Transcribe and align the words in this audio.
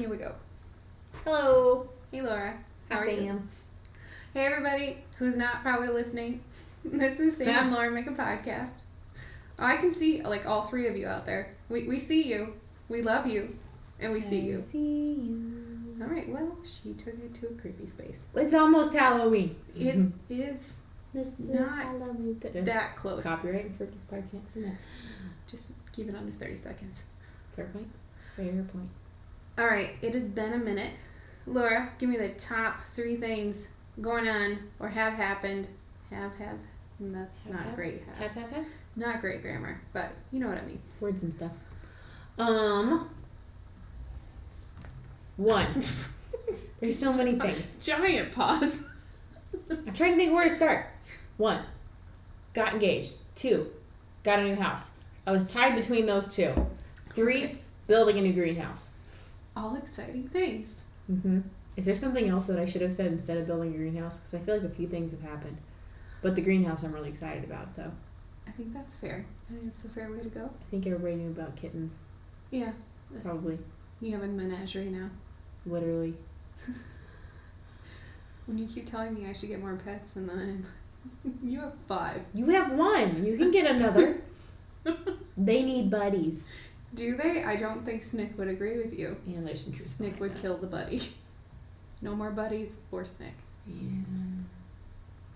Here 0.00 0.08
we 0.08 0.16
go. 0.16 0.32
Hello. 1.26 1.86
Hey, 2.10 2.22
Laura. 2.22 2.54
How 2.88 2.96
Hi, 2.96 3.02
are 3.04 3.10
you? 3.10 3.16
Sam. 3.26 3.48
Hey, 4.32 4.46
everybody 4.46 4.96
who's 5.18 5.36
not 5.36 5.60
probably 5.62 5.88
listening. 5.88 6.40
this 6.86 7.20
is 7.20 7.36
Sam 7.36 7.48
Yeah. 7.48 7.64
and 7.64 7.70
Laura 7.74 7.90
make 7.90 8.06
a 8.06 8.12
podcast. 8.12 8.80
Oh, 9.58 9.66
I 9.66 9.76
can 9.76 9.92
see 9.92 10.22
like 10.22 10.46
all 10.48 10.62
three 10.62 10.86
of 10.88 10.96
you 10.96 11.06
out 11.06 11.26
there. 11.26 11.48
We, 11.68 11.86
we 11.86 11.98
see 11.98 12.22
you. 12.22 12.54
We 12.88 13.02
love 13.02 13.26
you. 13.26 13.54
And 14.00 14.14
we 14.14 14.20
see 14.22 14.40
you. 14.40 14.56
See 14.56 14.78
you. 15.12 15.96
All 16.00 16.08
right. 16.08 16.26
Well, 16.30 16.56
she 16.64 16.94
took 16.94 17.12
it 17.22 17.34
to 17.34 17.48
a 17.48 17.52
creepy 17.60 17.84
space. 17.84 18.28
It's 18.34 18.54
almost 18.54 18.96
Halloween. 18.96 19.54
It 19.78 19.96
Mhm. 19.98 20.12
is 20.30 20.84
This 21.12 21.40
Not 21.40 21.68
Halloween. 21.76 22.38
That 22.40 22.64
that 22.64 22.96
close. 22.96 23.24
Copyright 23.24 23.74
for 23.76 23.84
probably 24.08 24.26
can't 24.30 24.48
see 24.48 24.62
that. 24.62 24.76
Just 25.46 25.72
keep 25.92 26.08
it 26.08 26.14
under 26.14 26.32
30 26.32 26.56
seconds. 26.56 27.04
Fair 27.54 27.66
point. 27.66 27.88
Fair 28.34 28.46
point. 28.62 28.88
All 29.60 29.66
right. 29.66 29.90
It 30.00 30.14
has 30.14 30.26
been 30.26 30.54
a 30.54 30.58
minute. 30.58 30.90
Laura, 31.46 31.90
give 31.98 32.08
me 32.08 32.16
the 32.16 32.30
top 32.30 32.80
three 32.80 33.16
things 33.16 33.68
going 34.00 34.26
on 34.26 34.58
or 34.78 34.88
have 34.88 35.12
happened. 35.12 35.68
Have, 36.10 36.34
have. 36.38 36.60
That's 36.98 37.44
Have, 37.44 37.54
not 37.54 37.62
have? 37.64 37.74
great. 37.74 38.02
Have 38.18 38.34
have 38.34 38.50
have. 38.50 38.66
Not 38.96 39.20
great 39.20 39.42
grammar, 39.42 39.78
but 39.92 40.12
you 40.32 40.40
know 40.40 40.48
what 40.48 40.56
I 40.56 40.62
mean. 40.62 40.80
Words 41.00 41.22
and 41.22 41.32
stuff. 41.32 41.56
Um. 42.38 43.10
One. 45.36 45.66
There's 46.80 46.98
so 46.98 47.14
many 47.14 47.38
things. 47.38 47.86
Giant 47.86 48.32
pause. 48.32 48.88
I'm 49.70 49.92
trying 49.92 50.12
to 50.12 50.16
think 50.16 50.32
where 50.32 50.44
to 50.44 50.50
start. 50.50 50.86
One. 51.36 51.60
Got 52.54 52.72
engaged. 52.72 53.12
Two. 53.34 53.66
Got 54.22 54.38
a 54.38 54.44
new 54.44 54.56
house. 54.56 55.04
I 55.26 55.32
was 55.32 55.52
tied 55.52 55.76
between 55.76 56.06
those 56.06 56.34
two. 56.34 56.54
Three. 57.10 57.44
Okay. 57.44 57.58
Building 57.86 58.18
a 58.18 58.22
new 58.22 58.32
greenhouse. 58.32 58.99
All 59.56 59.76
exciting 59.76 60.28
things. 60.28 60.84
Mm-hmm. 61.10 61.40
Is 61.76 61.86
there 61.86 61.94
something 61.94 62.28
else 62.28 62.46
that 62.46 62.58
I 62.58 62.66
should 62.66 62.82
have 62.82 62.92
said 62.92 63.12
instead 63.12 63.38
of 63.38 63.46
building 63.46 63.74
a 63.74 63.76
greenhouse? 63.76 64.20
Because 64.20 64.34
I 64.34 64.38
feel 64.44 64.56
like 64.56 64.70
a 64.70 64.74
few 64.74 64.86
things 64.86 65.12
have 65.12 65.28
happened. 65.28 65.56
But 66.22 66.34
the 66.34 66.42
greenhouse 66.42 66.82
I'm 66.82 66.92
really 66.92 67.08
excited 67.08 67.44
about, 67.44 67.74
so 67.74 67.90
I 68.46 68.50
think 68.50 68.74
that's 68.74 68.96
fair. 68.96 69.24
I 69.48 69.52
think 69.52 69.64
that's 69.64 69.84
a 69.84 69.88
fair 69.88 70.10
way 70.10 70.18
to 70.20 70.28
go. 70.28 70.44
I 70.44 70.64
think 70.70 70.86
everybody 70.86 71.14
knew 71.16 71.30
about 71.30 71.56
kittens. 71.56 71.98
Yeah. 72.50 72.72
Probably. 73.22 73.58
You 74.00 74.12
have 74.12 74.22
a 74.22 74.28
menagerie 74.28 74.90
now. 74.90 75.10
Literally. 75.66 76.14
When 78.50 78.58
you 78.58 78.66
keep 78.66 78.84
telling 78.84 79.14
me 79.14 79.28
I 79.28 79.32
should 79.32 79.48
get 79.48 79.60
more 79.60 79.76
pets, 79.76 80.16
and 80.16 80.28
then 80.28 80.64
I'm, 81.24 81.38
you 81.48 81.60
have 81.60 81.74
five. 81.86 82.20
You 82.34 82.46
have 82.46 82.72
one. 82.72 83.24
You 83.24 83.36
can 83.36 83.52
get 83.52 83.70
another. 83.70 84.16
they 85.36 85.62
need 85.62 85.88
buddies. 85.88 86.52
Do 86.94 87.14
they? 87.16 87.44
I 87.44 87.56
don't 87.56 87.84
think 87.84 88.02
Snick 88.02 88.36
would 88.38 88.48
agree 88.48 88.78
with 88.78 88.98
you. 88.98 89.16
Yeah, 89.26 89.38
there's 89.42 89.64
some 89.64 89.72
truth. 89.72 89.86
Snick 89.86 90.18
would 90.20 90.34
that. 90.34 90.42
kill 90.42 90.56
the 90.56 90.66
buddy. 90.66 91.00
No 92.02 92.16
more 92.16 92.30
buddies 92.30 92.80
for 92.90 93.04
Snick. 93.04 93.34
Yeah. 93.66 93.74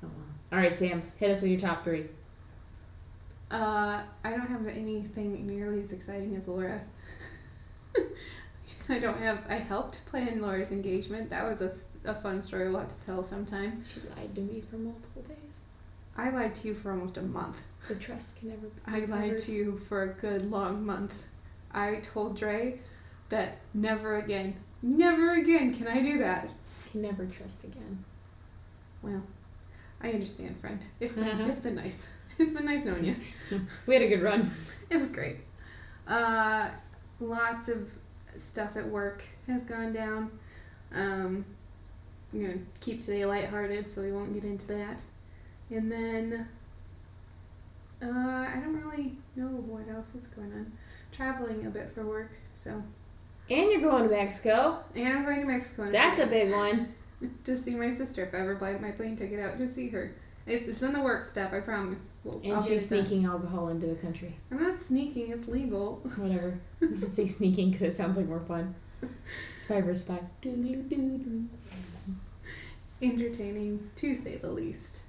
Oh 0.02 0.08
well. 0.08 0.12
All 0.52 0.58
right, 0.58 0.72
Sam. 0.72 1.02
Hit 1.18 1.30
us 1.30 1.42
with 1.42 1.50
your 1.50 1.60
top 1.60 1.84
three. 1.84 2.06
Uh, 3.50 4.02
I 4.24 4.30
don't 4.30 4.48
have 4.48 4.66
anything 4.66 5.46
nearly 5.46 5.80
as 5.80 5.92
exciting 5.92 6.34
as 6.34 6.48
Laura. 6.48 6.80
I 8.88 8.98
don't 8.98 9.18
have. 9.18 9.44
I 9.48 9.54
helped 9.54 10.06
plan 10.06 10.40
Laura's 10.42 10.72
engagement. 10.72 11.30
That 11.30 11.44
was 11.44 11.60
a, 12.06 12.10
a 12.10 12.14
fun 12.14 12.42
story 12.42 12.68
we'll 12.68 12.80
have 12.80 12.88
to 12.88 13.06
tell 13.06 13.22
sometime. 13.22 13.84
She 13.84 14.00
lied 14.16 14.34
to 14.34 14.40
me 14.40 14.60
for 14.60 14.76
multiple 14.76 15.22
days. 15.22 15.60
I 16.16 16.30
lied 16.30 16.54
to 16.56 16.68
you 16.68 16.74
for 16.74 16.90
almost 16.92 17.16
a 17.16 17.22
month. 17.22 17.62
The 17.88 17.96
trust 17.96 18.40
can 18.40 18.50
never 18.50 18.68
be. 18.68 18.80
I 18.86 19.04
lied 19.04 19.38
to 19.38 19.52
you 19.52 19.76
for 19.76 20.02
a 20.02 20.08
good 20.08 20.50
long 20.50 20.84
month. 20.86 21.24
I 21.74 21.96
told 22.02 22.36
Dre 22.36 22.78
that 23.30 23.56
never 23.74 24.16
again, 24.16 24.56
never 24.82 25.32
again 25.32 25.74
can 25.74 25.88
I 25.88 26.02
do 26.02 26.18
that. 26.18 26.48
Can 26.90 27.02
never 27.02 27.26
trust 27.26 27.64
again. 27.64 28.04
Well, 29.02 29.22
I 30.00 30.12
understand, 30.12 30.56
friend. 30.56 30.84
It's 31.00 31.16
been 31.16 31.40
it's 31.48 31.60
been 31.60 31.76
nice. 31.76 32.10
It's 32.36 32.52
been 32.52 32.66
nice 32.66 32.84
knowing 32.84 33.04
you. 33.04 33.14
We 33.86 33.94
had 33.94 34.02
a 34.02 34.08
good 34.08 34.22
run. 34.22 34.40
It 34.90 34.96
was 34.96 35.12
great. 35.12 35.36
Uh, 36.08 36.68
lots 37.20 37.68
of 37.68 37.92
stuff 38.36 38.76
at 38.76 38.86
work 38.86 39.22
has 39.46 39.62
gone 39.62 39.92
down. 39.92 40.30
Um, 40.92 41.44
I'm 42.32 42.42
gonna 42.42 42.58
keep 42.80 43.00
today 43.00 43.24
lighthearted, 43.24 43.88
so 43.88 44.02
we 44.02 44.10
won't 44.10 44.34
get 44.34 44.42
into 44.42 44.66
that. 44.68 45.02
And 45.70 45.90
then, 45.90 46.48
uh, 48.02 48.08
I 48.08 48.60
don't 48.62 48.80
really 48.82 49.12
know 49.36 49.46
what 49.46 49.88
else 49.88 50.16
is 50.16 50.26
going 50.26 50.52
on. 50.52 50.72
Traveling 51.16 51.66
a 51.66 51.70
bit 51.70 51.88
for 51.90 52.04
work, 52.04 52.30
so. 52.54 52.82
And 53.50 53.70
you're 53.70 53.80
going 53.80 54.08
to 54.08 54.10
Mexico. 54.14 54.78
And 54.96 55.06
I'm 55.18 55.24
going 55.24 55.40
to 55.42 55.46
Mexico. 55.46 55.90
That's 55.90 56.18
a 56.18 56.26
big 56.26 56.50
one. 56.52 56.88
To 57.44 57.56
see 57.56 57.74
my 57.76 57.90
sister 57.90 58.24
if 58.24 58.34
I 58.34 58.38
ever 58.38 58.54
buy 58.56 58.72
my 58.72 58.90
plane 58.90 59.16
ticket 59.16 59.40
out 59.40 59.56
to 59.56 59.66
see 59.70 59.88
her. 59.90 60.12
It's, 60.46 60.68
it's 60.68 60.82
in 60.82 60.92
the 60.92 61.00
work 61.00 61.24
stuff, 61.24 61.54
I 61.54 61.60
promise. 61.60 62.10
We'll, 62.22 62.38
And 62.44 62.54
I'll 62.54 62.62
she's 62.62 62.90
it 62.92 62.96
done. 62.96 63.06
sneaking 63.06 63.24
alcohol 63.24 63.68
into 63.68 63.86
the 63.86 63.94
country. 63.94 64.34
I'm 64.50 64.62
not 64.62 64.76
sneaking, 64.76 65.30
it's 65.30 65.48
legal. 65.48 66.00
Whatever. 66.18 66.58
You 66.82 66.88
can 66.88 67.08
say 67.08 67.26
sneaking 67.26 67.70
because 67.70 67.82
it 67.82 67.92
sounds 67.92 68.18
like 68.18 68.26
more 68.26 68.40
fun. 68.40 68.74
Spy 69.56 69.80
versus 69.80 70.04
spy. 70.04 70.18
Entertaining 73.00 73.90
to 73.96 74.14
say 74.14 74.36
the 74.36 74.50
least. 74.50 75.00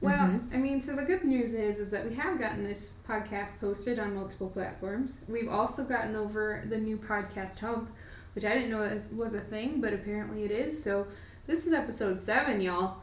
Well, 0.00 0.28
Mhm. 0.28 0.54
I 0.54 0.56
mean, 0.56 0.80
so 0.80 0.96
the 0.96 1.02
good 1.04 1.24
news 1.24 1.52
is 1.52 1.78
is 1.78 1.90
that 1.90 2.06
we 2.08 2.14
have 2.14 2.38
gotten 2.38 2.64
this 2.64 2.94
podcast 3.06 3.60
posted 3.60 3.98
on 3.98 4.14
multiple 4.14 4.48
platforms. 4.48 5.26
We've 5.28 5.48
also 5.50 5.84
gotten 5.84 6.16
over 6.16 6.62
the 6.68 6.78
new 6.78 6.96
podcast 6.96 7.58
hump, 7.58 7.90
which 8.34 8.44
I 8.44 8.54
didn't 8.54 8.70
know 8.70 8.98
was, 9.14 9.34
a 9.34 9.40
thing, 9.40 9.80
but 9.80 9.92
apparently 9.92 10.44
it 10.44 10.50
is. 10.50 10.82
So 10.82 11.06
this 11.46 11.66
is 11.66 11.74
episode 11.74 12.18
seven, 12.18 12.60
y'all. 12.62 12.96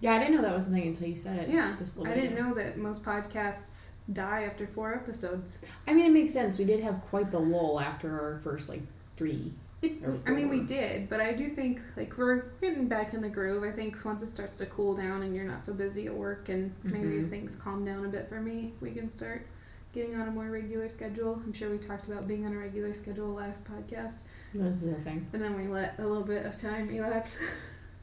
Yeah, 0.00 0.14
I 0.14 0.18
didn't 0.18 0.34
know 0.36 0.42
that 0.42 0.54
was 0.54 0.68
a 0.68 0.70
thing 0.72 0.86
until 0.88 1.08
you 1.08 1.16
said 1.16 1.38
it. 1.38 1.48
Yeah, 1.50 1.74
Just 1.78 1.98
a 2.04 2.08
I 2.10 2.14
didn't 2.14 2.34
know 2.38 2.54
that 2.54 2.76
most 2.78 3.04
podcasts 3.04 3.92
die 4.12 4.42
after 4.42 4.66
four 4.66 4.94
episodes. 4.94 5.62
I 5.86 5.92
mean, 5.94 6.06
it 6.06 6.12
makes 6.12 6.32
sense. 6.32 6.58
We 6.58 6.64
did 6.64 6.80
have 6.80 7.00
quite 7.02 7.30
the 7.30 7.38
lull 7.38 7.78
after 7.80 8.10
our 8.18 8.38
first 8.40 8.68
like 8.68 8.82
three. 9.16 9.52
It, 9.82 9.92
I 10.26 10.30
mean, 10.32 10.50
we 10.50 10.60
did, 10.64 11.08
but 11.08 11.20
I 11.20 11.32
do 11.32 11.48
think 11.48 11.80
like 11.96 12.16
we're 12.18 12.42
getting 12.60 12.86
back 12.88 13.14
in 13.14 13.22
the 13.22 13.30
groove. 13.30 13.62
I 13.64 13.70
think 13.70 13.96
once 14.04 14.22
it 14.22 14.26
starts 14.26 14.58
to 14.58 14.66
cool 14.66 14.94
down 14.94 15.22
and 15.22 15.34
you're 15.34 15.46
not 15.46 15.62
so 15.62 15.72
busy 15.72 16.06
at 16.06 16.14
work, 16.14 16.48
and 16.50 16.72
maybe 16.82 17.06
Mhm. 17.14 17.30
things 17.30 17.56
calm 17.56 17.84
down 17.84 18.04
a 18.04 18.08
bit 18.08 18.28
for 18.28 18.40
me, 18.42 18.72
we 18.82 18.90
can 18.90 19.08
start 19.08 19.46
getting 19.94 20.14
on 20.20 20.28
a 20.28 20.30
more 20.30 20.50
regular 20.50 20.88
schedule. 20.90 21.40
I'm 21.44 21.52
sure 21.54 21.70
we 21.70 21.78
talked 21.78 22.08
about 22.08 22.28
being 22.28 22.44
on 22.46 22.52
a 22.52 22.58
regular 22.58 22.92
schedule 22.92 23.28
last 23.34 23.64
podcast, 23.66 24.22
This 24.52 24.82
is 24.84 24.94
the 24.94 25.00
thing. 25.00 25.26
and 25.32 25.40
then 25.42 25.56
we 25.56 25.66
let 25.66 25.98
a 25.98 26.06
little 26.06 26.24
bit 26.24 26.44
of 26.44 26.60
time 26.60 26.90
elapse. 26.90 27.40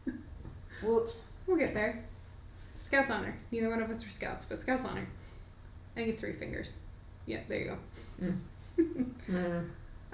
Whoops. 0.83 1.33
we'll 1.45 1.57
get 1.57 1.73
there. 1.73 2.03
Scouts 2.79 3.09
honor. 3.11 3.35
Neither 3.51 3.69
one 3.69 3.81
of 3.81 3.89
us 3.91 4.05
are 4.05 4.09
scouts, 4.09 4.45
but 4.47 4.57
Scouts 4.59 4.85
honor. 4.85 5.07
I 5.95 5.99
think 5.99 6.09
it's 6.09 6.21
three 6.21 6.33
fingers. 6.33 6.79
Yeah, 7.25 7.39
there 7.47 7.59
you 7.59 7.65
go. 7.65 7.77
Uh, 9.33 9.61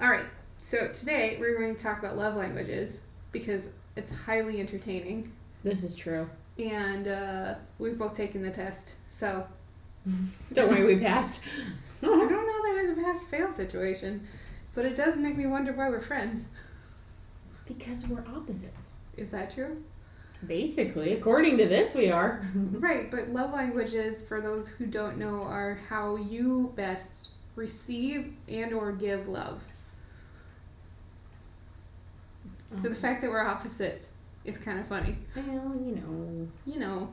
All 0.00 0.10
right. 0.10 0.24
So 0.64 0.88
today 0.88 1.36
we're 1.38 1.58
going 1.58 1.76
to 1.76 1.82
talk 1.82 1.98
about 1.98 2.16
love 2.16 2.36
languages 2.36 3.04
because 3.32 3.76
it's 3.96 4.10
highly 4.10 4.60
entertaining. 4.60 5.26
this 5.62 5.84
is 5.84 5.94
true. 5.94 6.26
and 6.58 7.06
uh, 7.06 7.56
we've 7.78 7.98
both 7.98 8.16
taken 8.16 8.40
the 8.40 8.50
test. 8.50 8.94
So 9.06 9.46
Don't 10.54 10.70
worry, 10.70 10.84
we 10.84 10.98
passed. 10.98 11.44
I 12.02 12.06
don't 12.06 12.30
know 12.30 12.36
that 12.62 12.76
it 12.78 12.88
was 12.88 12.98
a 12.98 13.02
pass 13.02 13.26
fail 13.26 13.52
situation, 13.52 14.26
but 14.74 14.86
it 14.86 14.96
does 14.96 15.18
make 15.18 15.36
me 15.36 15.46
wonder 15.46 15.70
why 15.74 15.90
we're 15.90 16.00
friends. 16.00 16.48
because 17.66 18.08
we're 18.08 18.24
opposites. 18.34 18.94
Is 19.18 19.32
that 19.32 19.50
true? 19.50 19.82
Basically, 20.46 21.12
according 21.12 21.58
to 21.58 21.66
this, 21.66 21.94
we 21.94 22.10
are. 22.10 22.42
right, 22.54 23.10
but 23.10 23.28
love 23.28 23.52
languages, 23.52 24.26
for 24.26 24.40
those 24.40 24.70
who 24.70 24.86
don't 24.86 25.18
know, 25.18 25.42
are 25.42 25.78
how 25.90 26.16
you 26.16 26.72
best 26.74 27.32
receive 27.54 28.32
and 28.50 28.72
or 28.72 28.92
give 28.92 29.28
love. 29.28 29.62
So 32.74 32.88
the 32.88 32.94
fact 32.94 33.22
that 33.22 33.30
we're 33.30 33.44
opposites 33.46 34.14
is 34.44 34.58
kind 34.58 34.78
of 34.78 34.86
funny. 34.86 35.16
Well, 35.36 35.76
you 35.76 35.96
know. 35.96 36.48
you 36.66 36.80
know. 36.80 37.08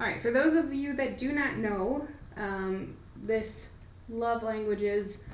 All 0.00 0.06
right, 0.06 0.20
for 0.20 0.30
those 0.30 0.54
of 0.54 0.72
you 0.72 0.94
that 0.94 1.18
do 1.18 1.32
not 1.32 1.56
know, 1.56 2.06
um, 2.36 2.94
this 3.16 3.82
love 4.08 4.42
languages 4.42 5.28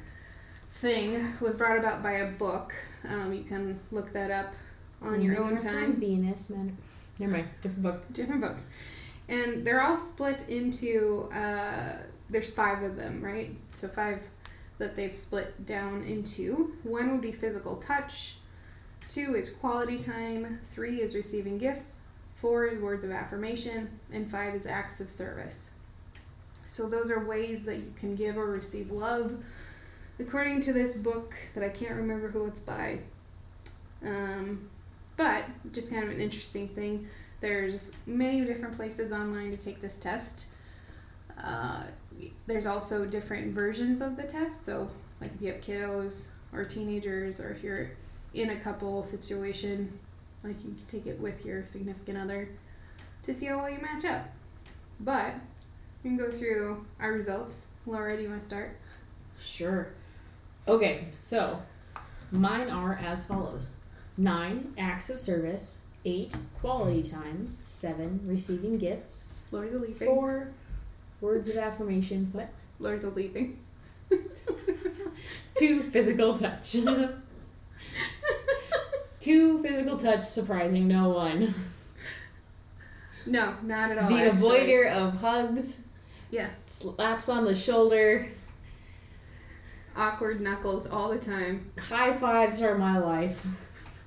thing 0.68 1.14
was 1.40 1.56
brought 1.56 1.78
about 1.78 2.02
by 2.02 2.12
a 2.12 2.30
book. 2.32 2.74
Um, 3.08 3.32
you 3.32 3.44
can 3.44 3.78
look 3.92 4.12
that 4.12 4.30
up 4.30 4.54
on 5.02 5.22
your 5.22 5.34
Men 5.34 5.42
own 5.52 5.56
time. 5.56 5.96
Venus, 5.96 6.50
man. 6.50 6.76
Never 7.18 7.32
mind. 7.32 7.48
Different 7.62 7.82
book. 7.82 8.12
Different 8.12 8.40
book. 8.42 8.56
And 9.28 9.66
they're 9.66 9.82
all 9.82 9.96
split 9.96 10.48
into, 10.48 11.28
uh, 11.34 11.98
there's 12.30 12.52
five 12.54 12.82
of 12.82 12.96
them, 12.96 13.22
right? 13.22 13.50
So 13.72 13.88
five 13.88 14.28
that 14.78 14.96
they've 14.96 15.14
split 15.14 15.64
down 15.66 16.02
into. 16.02 16.72
One 16.82 17.12
would 17.12 17.22
be 17.22 17.32
physical 17.32 17.76
touch, 17.76 18.38
two 19.08 19.34
is 19.34 19.50
quality 19.50 19.98
time, 19.98 20.58
three 20.68 21.00
is 21.00 21.14
receiving 21.14 21.58
gifts, 21.58 22.02
four 22.34 22.66
is 22.66 22.78
words 22.78 23.04
of 23.04 23.10
affirmation, 23.10 23.88
and 24.12 24.28
five 24.28 24.54
is 24.54 24.66
acts 24.66 25.00
of 25.00 25.08
service. 25.08 25.72
So 26.66 26.88
those 26.88 27.10
are 27.10 27.24
ways 27.24 27.64
that 27.66 27.76
you 27.76 27.92
can 27.98 28.16
give 28.16 28.36
or 28.36 28.46
receive 28.50 28.90
love. 28.90 29.42
according 30.18 30.62
to 30.62 30.72
this 30.72 30.96
book 30.96 31.34
that 31.54 31.62
I 31.62 31.68
can't 31.68 31.94
remember 31.94 32.28
who 32.28 32.46
it's 32.46 32.60
by, 32.60 33.00
um, 34.04 34.68
but 35.16 35.44
just 35.72 35.90
kind 35.90 36.04
of 36.04 36.10
an 36.10 36.20
interesting 36.20 36.68
thing. 36.68 37.06
There's 37.40 38.06
many 38.06 38.44
different 38.44 38.76
places 38.76 39.12
online 39.12 39.50
to 39.50 39.58
take 39.58 39.80
this 39.80 39.98
test. 39.98 40.46
Uh, 41.42 41.84
there's 42.46 42.66
also 42.66 43.04
different 43.04 43.52
versions 43.52 44.00
of 44.00 44.16
the 44.16 44.22
test. 44.22 44.64
So, 44.64 44.88
like 45.20 45.34
if 45.34 45.42
you 45.42 45.52
have 45.52 45.60
kiddos 45.60 46.36
or 46.52 46.64
teenagers, 46.64 47.40
or 47.40 47.50
if 47.50 47.62
you're 47.62 47.90
in 48.36 48.50
a 48.50 48.56
couple 48.56 49.02
situation, 49.02 49.98
like 50.44 50.56
you 50.64 50.74
can 50.74 50.86
take 50.88 51.06
it 51.06 51.18
with 51.18 51.44
your 51.46 51.64
significant 51.66 52.18
other 52.18 52.48
to 53.22 53.34
see 53.34 53.46
how 53.46 53.58
well 53.58 53.70
you 53.70 53.78
match 53.80 54.04
up. 54.04 54.28
But 55.00 55.34
we 56.04 56.10
can 56.10 56.18
go 56.18 56.30
through 56.30 56.84
our 57.00 57.12
results. 57.12 57.68
Laura, 57.86 58.16
do 58.16 58.22
you 58.22 58.28
want 58.28 58.40
to 58.40 58.46
start? 58.46 58.76
Sure. 59.38 59.88
Okay, 60.68 61.04
so 61.12 61.62
mine 62.30 62.70
are 62.70 62.98
as 63.04 63.26
follows 63.26 63.82
nine 64.18 64.66
acts 64.78 65.10
of 65.10 65.18
service, 65.18 65.88
eight 66.04 66.36
quality 66.60 67.02
time, 67.02 67.46
seven 67.64 68.20
receiving 68.24 68.78
gifts, 68.78 69.42
Laura's 69.50 69.74
a 69.74 69.78
leaving. 69.78 70.06
four 70.06 70.48
words 71.20 71.48
of 71.48 71.56
affirmation, 71.56 72.28
what? 72.32 72.48
Laura's 72.80 73.04
a 73.04 73.10
leaving. 73.10 73.58
Two 75.54 75.80
physical 75.80 76.34
touch. 76.34 76.76
Two 79.26 79.58
physical 79.60 79.96
touch, 79.96 80.22
surprising 80.22 80.86
no 80.86 81.08
one. 81.08 81.52
No, 83.26 83.54
not 83.64 83.90
at 83.90 83.98
all. 83.98 84.08
the 84.08 84.20
actually. 84.20 84.60
avoider 84.60 84.92
of 84.94 85.14
hugs, 85.20 85.88
Yeah, 86.30 86.48
slaps 86.66 87.28
on 87.28 87.44
the 87.44 87.56
shoulder, 87.56 88.24
awkward 89.96 90.40
knuckles 90.40 90.88
all 90.88 91.08
the 91.10 91.18
time. 91.18 91.72
high 91.76 92.12
fives 92.12 92.62
are 92.62 92.78
my 92.78 92.98
life. 92.98 94.04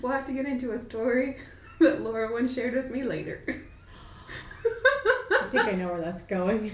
We'll 0.00 0.12
have 0.12 0.26
to 0.26 0.32
get 0.32 0.46
into 0.46 0.70
a 0.70 0.78
story 0.78 1.38
that 1.80 2.02
Laura 2.02 2.30
once 2.30 2.54
shared 2.54 2.74
with 2.74 2.92
me 2.92 3.02
later. 3.02 3.40
I 3.48 5.46
think 5.50 5.64
I 5.64 5.72
know 5.72 5.88
where 5.88 6.00
that's 6.00 6.22
going. 6.22 6.70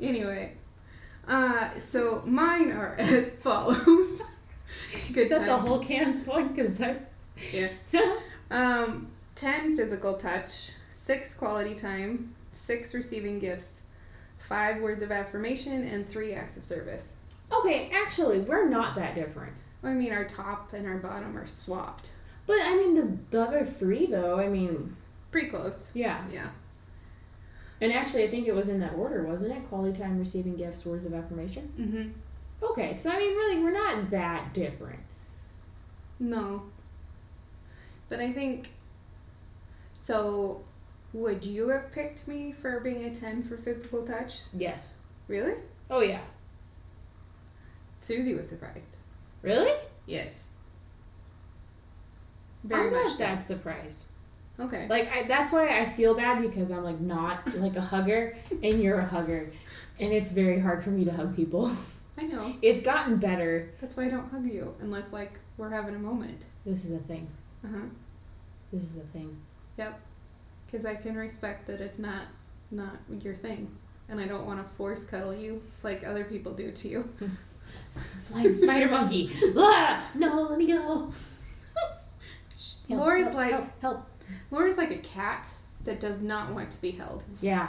anyway, 0.00 0.52
uh, 1.28 1.68
so 1.72 2.22
mine 2.24 2.72
are 2.72 2.94
as 2.98 3.38
follows. 3.42 4.22
Good 5.12 5.16
Is 5.24 5.28
that 5.30 5.46
the 5.46 5.56
whole 5.56 5.78
cans 5.78 6.26
one? 6.26 6.48
Because 6.48 6.78
that. 6.78 7.10
Yeah. 7.52 7.68
Um, 8.50 9.08
10 9.34 9.76
physical 9.76 10.16
touch, 10.16 10.70
6 10.90 11.34
quality 11.34 11.74
time, 11.74 12.34
6 12.52 12.94
receiving 12.94 13.38
gifts, 13.40 13.88
5 14.38 14.80
words 14.80 15.02
of 15.02 15.12
affirmation, 15.12 15.86
and 15.86 16.08
3 16.08 16.32
acts 16.32 16.56
of 16.56 16.64
service. 16.64 17.18
Okay, 17.52 17.90
actually, 17.94 18.40
we're 18.40 18.66
not 18.66 18.94
that 18.94 19.14
different. 19.14 19.52
I 19.84 19.92
mean, 19.92 20.14
our 20.14 20.24
top 20.24 20.72
and 20.72 20.86
our 20.86 20.96
bottom 20.96 21.36
are 21.36 21.46
swapped. 21.46 22.14
But 22.46 22.56
I 22.62 22.74
mean, 22.76 22.94
the, 22.94 23.18
the 23.30 23.42
other 23.42 23.64
three, 23.64 24.06
though, 24.06 24.40
I 24.40 24.48
mean, 24.48 24.96
Pretty 25.30 25.48
close. 25.50 25.92
yeah. 25.94 26.24
Yeah. 26.32 26.48
And 27.80 27.92
actually, 27.92 28.24
I 28.24 28.28
think 28.28 28.46
it 28.48 28.54
was 28.54 28.68
in 28.70 28.80
that 28.80 28.94
order, 28.94 29.22
wasn't 29.22 29.56
it? 29.56 29.68
Quality 29.68 30.00
time, 30.00 30.18
receiving 30.18 30.56
gifts, 30.56 30.84
words 30.86 31.04
of 31.04 31.12
affirmation. 31.14 31.68
Mm-hmm. 31.78 32.08
Okay, 32.62 32.94
so 32.94 33.10
I 33.10 33.18
mean, 33.18 33.34
really, 33.36 33.62
we're 33.62 33.70
not 33.70 34.10
that 34.10 34.52
different. 34.52 35.00
No. 36.18 36.64
But 38.08 38.20
I 38.20 38.32
think. 38.32 38.70
So, 39.98 40.62
would 41.12 41.44
you 41.44 41.68
have 41.70 41.92
picked 41.92 42.26
me 42.28 42.52
for 42.52 42.80
being 42.80 43.04
a 43.04 43.14
10 43.14 43.42
for 43.42 43.56
physical 43.56 44.06
touch? 44.06 44.42
Yes. 44.52 45.06
Really? 45.26 45.54
Oh, 45.90 46.00
yeah. 46.00 46.20
Susie 47.98 48.34
was 48.34 48.48
surprised. 48.48 48.96
Really? 49.42 49.72
Yes. 50.06 50.48
I'm 52.72 52.92
not 52.92 53.08
so. 53.08 53.24
that 53.24 53.44
surprised. 53.44 54.04
Okay. 54.60 54.86
Like, 54.88 55.10
I, 55.12 55.22
that's 55.24 55.52
why 55.52 55.78
I 55.78 55.84
feel 55.84 56.14
bad 56.14 56.42
because 56.42 56.70
I'm, 56.70 56.84
like, 56.84 57.00
not, 57.00 57.54
like, 57.56 57.76
a 57.76 57.80
hugger, 57.80 58.36
and 58.50 58.82
you're 58.82 58.98
a 58.98 59.04
hugger. 59.04 59.46
And 60.00 60.12
it's 60.12 60.32
very 60.32 60.60
hard 60.60 60.84
for 60.84 60.90
me 60.90 61.04
to 61.04 61.12
hug 61.12 61.34
people. 61.34 61.70
I 62.18 62.24
know. 62.24 62.54
It's 62.62 62.82
gotten 62.82 63.18
better. 63.18 63.70
That's 63.80 63.96
why 63.96 64.06
I 64.06 64.08
don't 64.08 64.28
hug 64.30 64.46
you 64.46 64.74
unless, 64.80 65.12
like, 65.12 65.38
we're 65.56 65.70
having 65.70 65.94
a 65.94 65.98
moment. 65.98 66.44
This 66.66 66.84
is 66.84 66.90
the 66.90 67.06
thing. 67.06 67.28
Uh 67.64 67.68
huh. 67.70 67.86
This 68.72 68.82
is 68.82 68.94
the 68.96 69.06
thing. 69.06 69.36
Yep. 69.76 70.00
Because 70.66 70.84
I 70.84 70.94
can 70.96 71.16
respect 71.16 71.66
that 71.68 71.80
it's 71.80 71.98
not 71.98 72.22
not 72.70 72.96
your 73.22 73.34
thing, 73.34 73.68
and 74.10 74.20
I 74.20 74.26
don't 74.26 74.46
want 74.46 74.62
to 74.62 74.68
force 74.68 75.06
cuddle 75.06 75.34
you 75.34 75.60
like 75.82 76.06
other 76.06 76.24
people 76.24 76.52
do 76.52 76.70
to 76.70 76.88
you. 76.88 77.02
Flying 77.90 78.52
spider 78.52 78.88
monkey. 78.88 79.30
Ah, 79.56 80.06
no, 80.14 80.42
let 80.50 80.58
me 80.58 80.66
go. 80.66 81.10
Help, 82.88 83.00
Laura's 83.00 83.28
help, 83.28 83.36
like 83.36 83.50
help, 83.52 83.80
help. 83.80 84.06
Laura's 84.50 84.76
like 84.78 84.90
a 84.90 84.98
cat 84.98 85.48
that 85.84 86.00
does 86.00 86.22
not 86.22 86.52
want 86.52 86.70
to 86.72 86.82
be 86.82 86.90
held. 86.90 87.22
Yeah. 87.40 87.68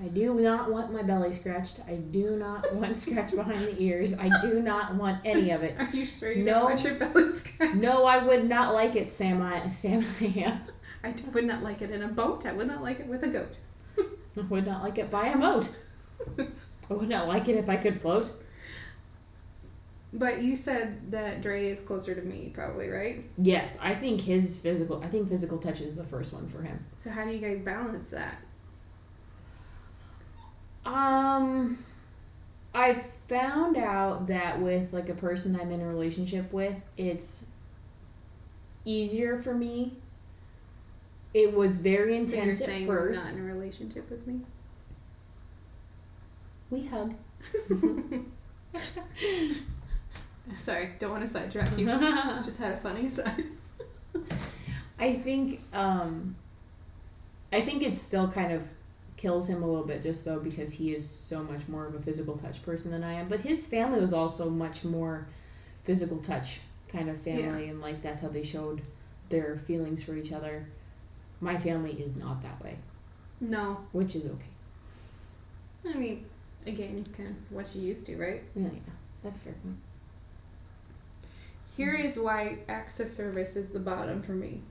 I 0.00 0.08
do 0.08 0.34
not 0.34 0.70
want 0.70 0.92
my 0.92 1.02
belly 1.02 1.32
scratched. 1.32 1.80
I 1.88 1.96
do 1.96 2.36
not 2.36 2.64
want 2.74 2.96
scratched 2.96 3.34
behind 3.34 3.58
the 3.58 3.76
ears. 3.82 4.18
I 4.18 4.30
do 4.40 4.62
not 4.62 4.94
want 4.94 5.18
any 5.24 5.50
of 5.50 5.62
it. 5.62 5.74
Are 5.80 5.88
you 5.92 6.04
sure 6.04 6.30
you 6.30 6.44
No. 6.44 6.52
don't 6.54 6.64
want 6.64 6.84
your 6.84 6.94
belly 6.94 7.28
scratched? 7.30 7.74
No, 7.82 8.06
I 8.06 8.24
would 8.24 8.48
not 8.48 8.74
like 8.74 8.94
it, 8.96 9.10
Sam. 9.10 9.42
I, 9.42 9.66
Sam, 9.68 10.02
I 10.20 10.40
am. 10.40 10.60
I 11.02 11.14
would 11.34 11.44
not 11.44 11.62
like 11.62 11.82
it 11.82 11.90
in 11.90 12.02
a 12.02 12.08
boat. 12.08 12.46
I 12.46 12.52
would 12.52 12.66
not 12.68 12.82
like 12.82 13.00
it 13.00 13.06
with 13.06 13.22
a 13.24 13.28
goat. 13.28 13.58
I 13.98 14.40
would 14.48 14.66
not 14.66 14.82
like 14.82 14.98
it 14.98 15.10
by 15.10 15.28
a 15.28 15.36
boat. 15.38 15.76
I 16.38 16.94
would 16.94 17.08
not 17.08 17.26
like 17.26 17.48
it 17.48 17.56
if 17.56 17.68
I 17.68 17.76
could 17.76 17.96
float. 17.96 18.30
But 20.12 20.42
you 20.42 20.56
said 20.56 21.10
that 21.10 21.42
Dre 21.42 21.66
is 21.66 21.80
closer 21.80 22.14
to 22.14 22.22
me, 22.22 22.50
probably, 22.54 22.88
right? 22.88 23.24
Yes, 23.36 23.78
I 23.82 23.94
think 23.94 24.22
his 24.22 24.62
physical. 24.62 25.02
I 25.04 25.08
think 25.08 25.28
physical 25.28 25.58
touch 25.58 25.80
is 25.80 25.96
the 25.96 26.04
first 26.04 26.32
one 26.32 26.46
for 26.48 26.62
him. 26.62 26.78
So 26.98 27.10
how 27.10 27.24
do 27.24 27.30
you 27.32 27.38
guys 27.40 27.60
balance 27.60 28.10
that? 28.10 28.36
Um, 30.88 31.78
I 32.74 32.94
found 32.94 33.76
out 33.76 34.26
that 34.28 34.60
with 34.60 34.92
like 34.92 35.08
a 35.10 35.14
person 35.14 35.58
I'm 35.60 35.70
in 35.70 35.80
a 35.80 35.86
relationship 35.86 36.52
with, 36.52 36.82
it's 36.96 37.50
easier 38.84 39.38
for 39.38 39.54
me. 39.54 39.92
It 41.34 41.54
was 41.54 41.80
very 41.80 42.16
intense 42.16 42.60
So 42.60 42.64
at 42.64 42.70
saying 42.70 42.86
you're 42.86 42.96
first. 42.96 43.32
not 43.34 43.38
in 43.42 43.48
a 43.50 43.52
relationship 43.52 44.10
with 44.10 44.26
me? 44.26 44.40
We 46.70 46.86
hug. 46.86 47.14
Sorry, 50.54 50.90
don't 50.98 51.10
want 51.10 51.22
to 51.22 51.28
sidetrack 51.28 51.76
you. 51.78 51.86
Just 52.38 52.58
had 52.58 52.72
a 52.74 52.76
funny 52.78 53.06
aside. 53.08 53.44
I 54.98 55.12
think 55.12 55.60
um 55.74 56.34
I 57.52 57.60
think 57.60 57.82
it's 57.82 58.00
still 58.00 58.28
kind 58.28 58.52
of 58.52 58.66
kills 59.18 59.50
him 59.50 59.62
a 59.62 59.66
little 59.66 59.86
bit 59.86 60.02
just 60.02 60.24
though 60.24 60.40
because 60.40 60.74
he 60.74 60.94
is 60.94 61.06
so 61.06 61.42
much 61.42 61.68
more 61.68 61.84
of 61.84 61.94
a 61.94 61.98
physical 61.98 62.38
touch 62.38 62.64
person 62.64 62.90
than 62.92 63.04
I 63.04 63.14
am. 63.14 63.28
But 63.28 63.40
his 63.40 63.66
family 63.68 64.00
was 64.00 64.14
also 64.14 64.48
much 64.48 64.84
more 64.84 65.26
physical 65.84 66.18
touch 66.20 66.60
kind 66.90 67.10
of 67.10 67.20
family 67.20 67.68
and 67.68 67.82
like 67.82 68.00
that's 68.00 68.22
how 68.22 68.28
they 68.28 68.42
showed 68.42 68.82
their 69.28 69.56
feelings 69.56 70.02
for 70.02 70.14
each 70.14 70.32
other. 70.32 70.66
My 71.40 71.58
family 71.58 71.92
is 71.92 72.16
not 72.16 72.40
that 72.42 72.62
way, 72.62 72.76
No, 73.40 73.80
which 73.92 74.16
is 74.16 74.26
okay. 74.26 74.50
I 75.88 75.94
mean, 75.96 76.24
again, 76.66 76.98
you 76.98 77.04
can 77.12 77.36
what 77.50 77.74
you 77.74 77.82
used 77.82 78.06
to, 78.06 78.16
right? 78.16 78.40
Yeah, 78.54 78.68
yeah. 78.72 78.92
That's 79.22 79.40
fair 79.40 79.52
point. 79.52 79.76
Here 81.76 81.94
is 81.94 82.18
why 82.18 82.58
acts 82.68 82.98
of 82.98 83.08
service 83.08 83.54
is 83.56 83.70
the 83.70 83.78
bottom 83.78 84.22
for 84.22 84.32
me. 84.32 84.62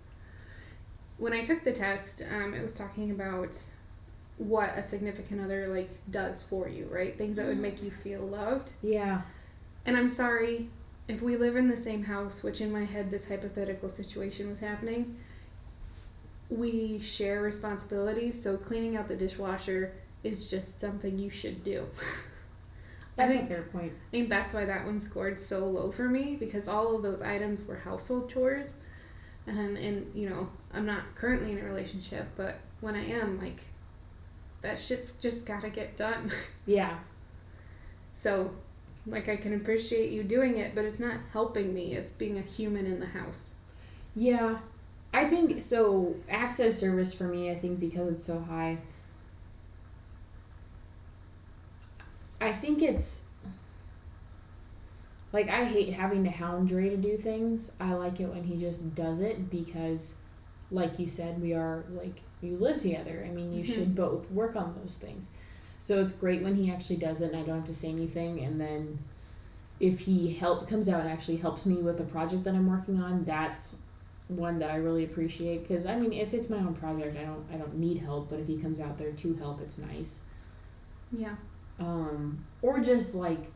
When 1.18 1.34
I 1.34 1.42
took 1.44 1.64
the 1.64 1.72
test, 1.72 2.22
um, 2.32 2.54
it 2.54 2.62
was 2.62 2.78
talking 2.78 3.12
about 3.12 3.56
what 4.38 4.70
a 4.78 4.84
significant 4.84 5.42
other 5.42 5.68
like 5.68 5.90
does 6.10 6.44
for 6.44 6.68
you, 6.70 6.88
right? 6.92 7.18
Things 7.18 7.38
that 7.38 7.48
would 7.48 7.60
make 7.60 7.84
you 7.84 7.90
feel 7.90 8.22
loved. 8.22 8.74
Yeah. 8.82 9.22
And 9.86 9.98
I'm 9.98 10.10
sorry 10.10 10.68
if 11.08 11.22
we 11.22 11.38
live 11.38 11.56
in 11.56 11.70
the 11.70 11.78
same 11.78 12.04
house, 12.04 12.44
which 12.44 12.62
in 12.62 12.72
my 12.72 12.84
head 12.84 13.10
this 13.10 13.30
hypothetical 13.30 13.90
situation 13.90 14.50
was 14.50 14.60
happening. 14.60 15.18
We 16.50 17.00
share 17.00 17.42
responsibilities, 17.42 18.42
so 18.42 18.58
cleaning 18.58 18.96
out 18.96 19.08
the 19.08 19.16
dishwasher 19.16 19.92
is 20.24 20.50
just 20.50 20.80
something 20.80 21.18
you 21.18 21.30
should 21.30 21.64
do. 21.64 21.86
I 23.20 23.26
That's 23.26 23.36
think 23.36 23.50
a 23.50 23.54
fair 23.54 23.64
point. 23.64 23.94
I 23.94 24.12
think 24.12 24.30
that's 24.30 24.54
why 24.54 24.66
that 24.66 24.86
one 24.86 25.00
scored 25.00 25.40
so 25.40 25.66
low 25.66 25.92
for 25.92 26.08
me 26.08 26.36
because 26.40 26.68
all 26.68 26.96
of 26.96 27.02
those 27.02 27.22
items 27.22 27.66
were 27.66 27.78
household 27.78 28.30
chores. 28.30 28.84
And, 29.48 29.78
and 29.78 30.14
you 30.14 30.30
know, 30.30 30.50
I'm 30.74 30.86
not 30.86 31.02
currently 31.16 31.54
in 31.54 31.60
a 31.60 31.64
relationship, 31.64 32.28
but 32.36 32.56
when 32.80 32.96
I 32.96 33.06
am, 33.06 33.40
like, 33.42 33.62
that 34.68 34.78
shit's 34.78 35.18
just 35.18 35.48
gotta 35.48 35.70
get 35.70 35.96
done. 35.96 36.30
Yeah. 36.66 36.98
so, 38.18 38.52
like, 39.06 39.30
I 39.30 39.38
can 39.38 39.54
appreciate 39.54 40.12
you 40.12 40.22
doing 40.22 40.58
it, 40.58 40.76
but 40.76 40.84
it's 40.84 41.00
not 41.00 41.16
helping 41.32 41.74
me. 41.74 41.94
It's 41.94 42.12
being 42.12 42.38
a 42.38 42.42
human 42.42 42.86
in 42.86 43.00
the 43.00 43.06
house. 43.06 43.56
Yeah. 44.14 44.58
I 45.14 45.24
think 45.24 45.62
so 45.62 46.18
access 46.30 46.78
service 46.78 47.18
for 47.18 47.24
me, 47.24 47.50
I 47.50 47.56
think 47.56 47.80
because 47.80 48.10
it's 48.10 48.24
so 48.24 48.42
high. 48.42 48.80
I 52.42 52.52
think 52.52 52.82
it's 52.82 53.34
like 55.32 55.48
I 55.48 55.64
hate 55.64 55.94
having 55.94 56.26
to 56.26 56.30
hound 56.30 56.68
Dre 56.68 56.90
to 56.90 56.98
do 56.98 57.16
things. 57.16 57.78
I 57.80 57.94
like 57.94 58.20
it 58.20 58.28
when 58.28 58.44
he 58.44 58.58
just 58.58 58.94
does 58.94 59.22
it 59.22 59.50
because, 59.50 60.26
like 60.70 61.00
you 61.00 61.08
said, 61.08 61.42
we 61.42 61.54
are 61.54 61.86
like 61.90 62.24
you 62.42 62.58
live 62.58 62.82
together. 62.82 63.26
I 63.28 63.32
mean, 63.34 63.52
you 63.54 63.64
Mhm. 63.64 63.74
should 63.74 63.96
both 63.96 64.30
work 64.32 64.56
on 64.56 64.76
those 64.82 64.98
things. 64.98 65.36
So 65.80 66.02
it's 66.02 66.12
great 66.12 66.42
when 66.44 66.56
he 66.56 66.72
actually 66.72 66.98
does 66.98 67.22
it, 67.22 67.32
and 67.34 67.42
I 67.42 67.44
don't 67.46 67.58
have 67.58 67.66
to 67.68 67.76
say 67.76 67.90
anything. 67.92 68.40
And 68.40 68.60
then, 68.60 69.00
if 69.80 70.02
he 70.02 70.34
help 70.34 70.68
comes 70.68 70.90
out 70.90 71.02
and 71.02 71.10
actually 71.10 71.38
helps 71.38 71.66
me 71.66 71.76
with 71.76 72.00
a 72.00 72.04
project 72.04 72.44
that 72.46 72.56
I'm 72.56 72.68
working 72.68 73.02
on, 73.02 73.24
that's 73.26 73.82
one 74.28 74.58
that 74.60 74.72
I 74.72 74.76
really 74.76 75.04
appreciate. 75.04 75.62
Because 75.64 75.86
I 75.86 76.00
mean, 76.00 76.12
if 76.14 76.34
it's 76.34 76.50
my 76.50 76.58
own 76.58 76.74
project, 76.74 77.16
I 77.16 77.24
don't 77.24 77.46
I 77.54 77.58
don't 77.58 77.78
need 77.78 78.00
help. 78.00 78.30
But 78.30 78.40
if 78.40 78.48
he 78.48 78.58
comes 78.58 78.82
out 78.82 78.98
there 78.98 79.12
to 79.12 79.34
help, 79.36 79.62
it's 79.62 79.78
nice 79.78 80.26
Yeah. 81.12 81.36
um, 81.80 82.40
or 82.62 82.80
just 82.80 83.16
like 83.16 83.52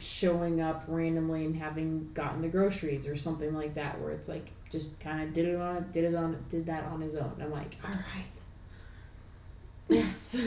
showing 0.00 0.60
up 0.60 0.82
randomly 0.88 1.44
and 1.44 1.56
having 1.56 2.10
gotten 2.14 2.40
the 2.42 2.48
groceries 2.48 3.06
or 3.06 3.14
something 3.14 3.54
like 3.54 3.74
that, 3.74 4.00
where 4.00 4.10
it's 4.10 4.28
like 4.28 4.50
just 4.70 5.00
kind 5.00 5.22
of 5.22 5.32
did 5.32 5.46
it 5.46 5.56
on 5.56 5.86
did 5.92 6.04
his 6.04 6.14
own 6.14 6.36
did 6.48 6.66
that 6.66 6.84
on 6.84 7.00
his 7.00 7.16
own. 7.16 7.32
I'm 7.40 7.52
like, 7.52 7.76
all 7.84 7.90
right, 7.90 8.24
yes. 9.88 10.34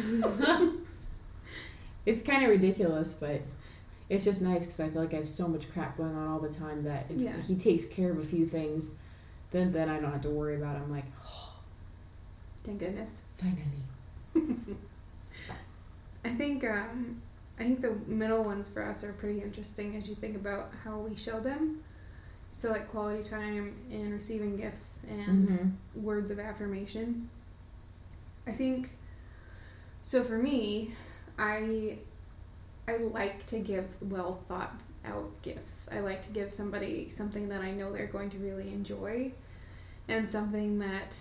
it's 2.05 2.22
kind 2.22 2.43
of 2.43 2.50
ridiculous, 2.50 3.13
but 3.19 3.41
it's 4.10 4.25
just 4.25 4.41
nice 4.41 4.65
because 4.65 4.79
I 4.79 4.89
feel 4.89 5.01
like 5.01 5.13
I 5.13 5.17
have 5.17 5.27
so 5.27 5.48
much 5.48 5.72
crap 5.74 5.98
going 5.98 6.15
on 6.15 6.27
all 6.27 6.39
the 6.39 6.50
time 6.51 6.83
that 6.83 7.10
if 7.10 7.19
Yeah. 7.19 7.39
he 7.41 7.55
takes 7.55 7.86
care 7.86 8.12
of 8.12 8.17
a 8.17 8.22
few 8.24 8.45
things, 8.45 9.00
then 9.51 9.72
then 9.72 9.89
I 9.89 10.00
don't 10.00 10.12
have 10.12 10.22
to 10.22 10.29
worry 10.29 10.55
about. 10.55 10.75
It. 10.75 10.81
I'm 10.83 10.91
like, 10.91 11.05
oh, 11.25 11.55
Thank 12.57 12.79
goodness. 12.79 13.22
finally. 13.33 14.36
I 16.25 16.29
think 16.29 16.63
um, 16.63 17.22
I 17.63 17.65
think 17.67 17.79
the 17.79 17.96
middle 18.12 18.43
ones 18.43 18.74
for 18.74 18.84
us 18.84 19.05
are 19.05 19.13
pretty 19.13 19.41
interesting 19.41 19.96
as 19.96 20.10
you 20.10 20.15
think 20.15 20.36
about 20.36 20.65
how 20.84 20.98
we 20.98 21.15
show 21.15 21.39
them. 21.39 21.79
So 22.51 22.72
like 22.72 22.89
quality 22.89 23.24
time 23.24 23.74
and 23.89 24.12
receiving 24.12 24.58
gifts 24.58 25.05
and 25.10 25.48
Mm-hmm. 25.48 26.03
words 26.03 26.29
of 26.29 26.39
affirmation. 26.39 27.29
I 28.46 28.51
think 28.51 28.89
so 30.01 30.24
for 30.24 30.38
me, 30.38 30.91
I 31.39 32.00
I 32.86 32.98
like 32.98 33.48
to 33.48 33.60
give 33.60 33.96
well 34.12 34.41
thought 34.50 34.74
out 35.05 35.41
gifts. 35.41 35.88
I 35.89 36.01
like 36.01 36.22
to 36.24 36.34
give 36.34 36.51
somebody 36.51 37.08
something 37.08 37.48
that 37.48 37.62
I 37.62 37.72
know 37.72 37.93
they're 37.93 38.08
going 38.08 38.29
to 38.32 38.38
really 38.39 38.67
enjoy 38.74 39.32
and 40.10 40.27
something 40.27 40.79
that 40.79 41.17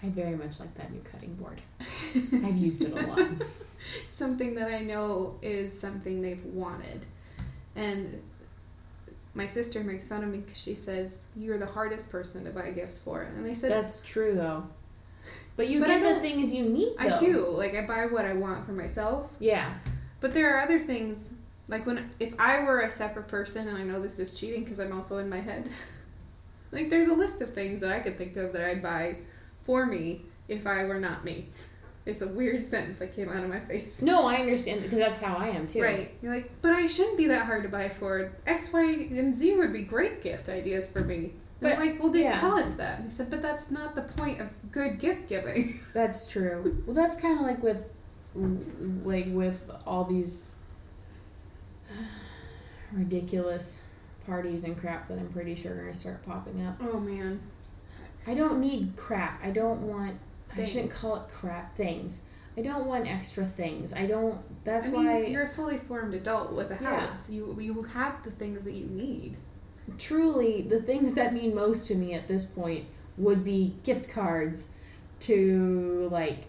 I 0.00 0.10
very 0.10 0.36
much 0.36 0.60
like 0.60 0.74
that 0.74 0.92
new 0.92 1.00
cutting 1.00 1.34
board. 1.34 1.60
I've 2.46 2.56
used 2.56 2.82
it 2.82 2.92
a 2.92 3.06
lot. 3.08 3.18
something 4.10 4.54
that 4.54 4.70
I 4.70 4.80
know 4.80 5.36
is 5.42 5.78
something 5.78 6.22
they've 6.22 6.44
wanted. 6.46 7.06
And 7.74 8.22
my 9.34 9.46
sister 9.46 9.82
makes 9.82 10.08
fun 10.08 10.22
of 10.22 10.30
me 10.30 10.38
because 10.38 10.60
she 10.60 10.74
says, 10.74 11.28
You're 11.36 11.58
the 11.58 11.66
hardest 11.66 12.12
person 12.12 12.44
to 12.44 12.50
buy 12.50 12.70
gifts 12.70 13.02
for. 13.02 13.22
And 13.22 13.46
I 13.46 13.54
said, 13.54 13.70
That's 13.70 14.02
true 14.02 14.34
though. 14.34 14.64
But 15.56 15.68
you 15.68 15.80
But 15.80 15.90
I 15.90 16.00
get 16.00 16.14
the 16.14 16.20
things 16.20 16.54
you 16.54 16.68
need 16.68 16.94
though. 16.98 17.14
I 17.14 17.18
do. 17.18 17.46
Like, 17.48 17.74
I 17.74 17.86
buy 17.86 18.06
what 18.06 18.24
I 18.24 18.32
want 18.34 18.64
for 18.64 18.72
myself. 18.72 19.36
Yeah. 19.38 19.74
But 20.20 20.34
there 20.34 20.54
are 20.56 20.60
other 20.60 20.78
things, 20.78 21.34
like 21.68 21.86
when, 21.86 22.08
if 22.20 22.38
I 22.40 22.62
were 22.64 22.80
a 22.80 22.90
separate 22.90 23.28
person, 23.28 23.68
and 23.68 23.76
I 23.76 23.82
know 23.82 24.00
this 24.00 24.18
is 24.18 24.38
cheating 24.38 24.64
because 24.64 24.80
I'm 24.80 24.92
also 24.92 25.18
in 25.18 25.28
my 25.28 25.38
head, 25.38 25.68
like, 26.72 26.90
there's 26.90 27.08
a 27.08 27.14
list 27.14 27.42
of 27.42 27.52
things 27.52 27.80
that 27.80 27.92
I 27.92 28.00
could 28.00 28.16
think 28.16 28.36
of 28.36 28.52
that 28.52 28.62
I'd 28.62 28.82
buy 28.82 29.16
for 29.62 29.84
me 29.84 30.22
if 30.48 30.66
I 30.66 30.84
were 30.84 30.98
not 30.98 31.24
me. 31.24 31.46
It's 32.04 32.20
a 32.20 32.28
weird 32.28 32.64
sentence 32.64 32.98
that 32.98 33.14
came 33.14 33.28
out 33.28 33.44
of 33.44 33.48
my 33.48 33.60
face. 33.60 34.02
No, 34.02 34.26
I 34.26 34.36
understand 34.36 34.82
because 34.82 34.98
that's 34.98 35.22
how 35.22 35.36
I 35.36 35.48
am 35.48 35.66
too. 35.68 35.82
Right. 35.82 36.10
You're 36.20 36.34
like, 36.34 36.50
but 36.60 36.72
I 36.72 36.86
shouldn't 36.86 37.16
be 37.16 37.28
that 37.28 37.46
hard 37.46 37.62
to 37.62 37.68
buy 37.68 37.88
for. 37.88 38.32
X, 38.46 38.72
Y, 38.72 39.08
and 39.12 39.32
Z 39.32 39.56
would 39.56 39.72
be 39.72 39.82
great 39.84 40.22
gift 40.22 40.48
ideas 40.48 40.92
for 40.92 41.00
me. 41.02 41.32
But- 41.60 41.76
But 41.76 41.78
like, 41.78 42.02
well, 42.02 42.12
just 42.12 42.28
yeah. 42.28 42.40
tell 42.40 42.54
us 42.58 42.74
that. 42.74 42.98
And 42.98 43.06
I 43.06 43.10
said, 43.10 43.30
but 43.30 43.40
that's 43.40 43.70
not 43.70 43.94
the 43.94 44.02
point 44.02 44.40
of 44.40 44.48
good 44.72 44.98
gift 44.98 45.28
giving. 45.28 45.72
That's 45.94 46.26
true. 46.28 46.82
Well, 46.86 46.96
that's 46.96 47.20
kind 47.20 47.38
of 47.38 47.46
like 47.46 47.62
with, 47.62 47.92
like 49.04 49.26
with 49.28 49.70
all 49.86 50.02
these 50.04 50.56
ridiculous 52.92 53.94
parties 54.26 54.64
and 54.64 54.76
crap 54.76 55.06
that 55.08 55.18
I'm 55.18 55.28
pretty 55.28 55.54
sure 55.54 55.72
are 55.72 55.76
gonna 55.76 55.94
start 55.94 56.24
popping 56.26 56.64
up. 56.66 56.76
Oh 56.80 56.98
man. 57.00 57.40
I 58.26 58.34
don't 58.34 58.60
need 58.60 58.94
crap. 58.96 59.38
I 59.44 59.50
don't 59.50 59.82
want. 59.82 60.16
I 60.56 60.64
shouldn't 60.64 60.92
call 60.92 61.16
it 61.16 61.28
crap. 61.28 61.74
Things. 61.74 62.28
I 62.56 62.60
don't 62.62 62.86
want 62.86 63.06
extra 63.10 63.44
things. 63.44 63.94
I 63.94 64.06
don't. 64.06 64.40
That's 64.64 64.90
I 64.90 64.96
mean, 64.96 65.06
why. 65.06 65.18
you're 65.26 65.44
a 65.44 65.48
fully 65.48 65.78
formed 65.78 66.12
adult 66.14 66.52
with 66.52 66.70
a 66.70 66.82
Yeah. 66.82 67.00
house. 67.00 67.30
You 67.30 67.56
you 67.60 67.82
have 67.82 68.22
the 68.24 68.30
things 68.30 68.64
that 68.64 68.72
you 68.74 68.86
need. 68.86 69.36
truly 69.98 70.62
the 70.62 70.80
things 70.80 71.14
that 71.14 71.32
mean 71.34 71.54
most 71.54 71.88
to 71.88 71.94
me 71.96 72.14
at 72.14 72.28
this 72.28 72.46
point 72.46 72.84
would 73.18 73.42
be 73.44 73.74
gift 73.82 74.08
cards 74.10 74.76
to 75.20 76.08
like 76.12 76.44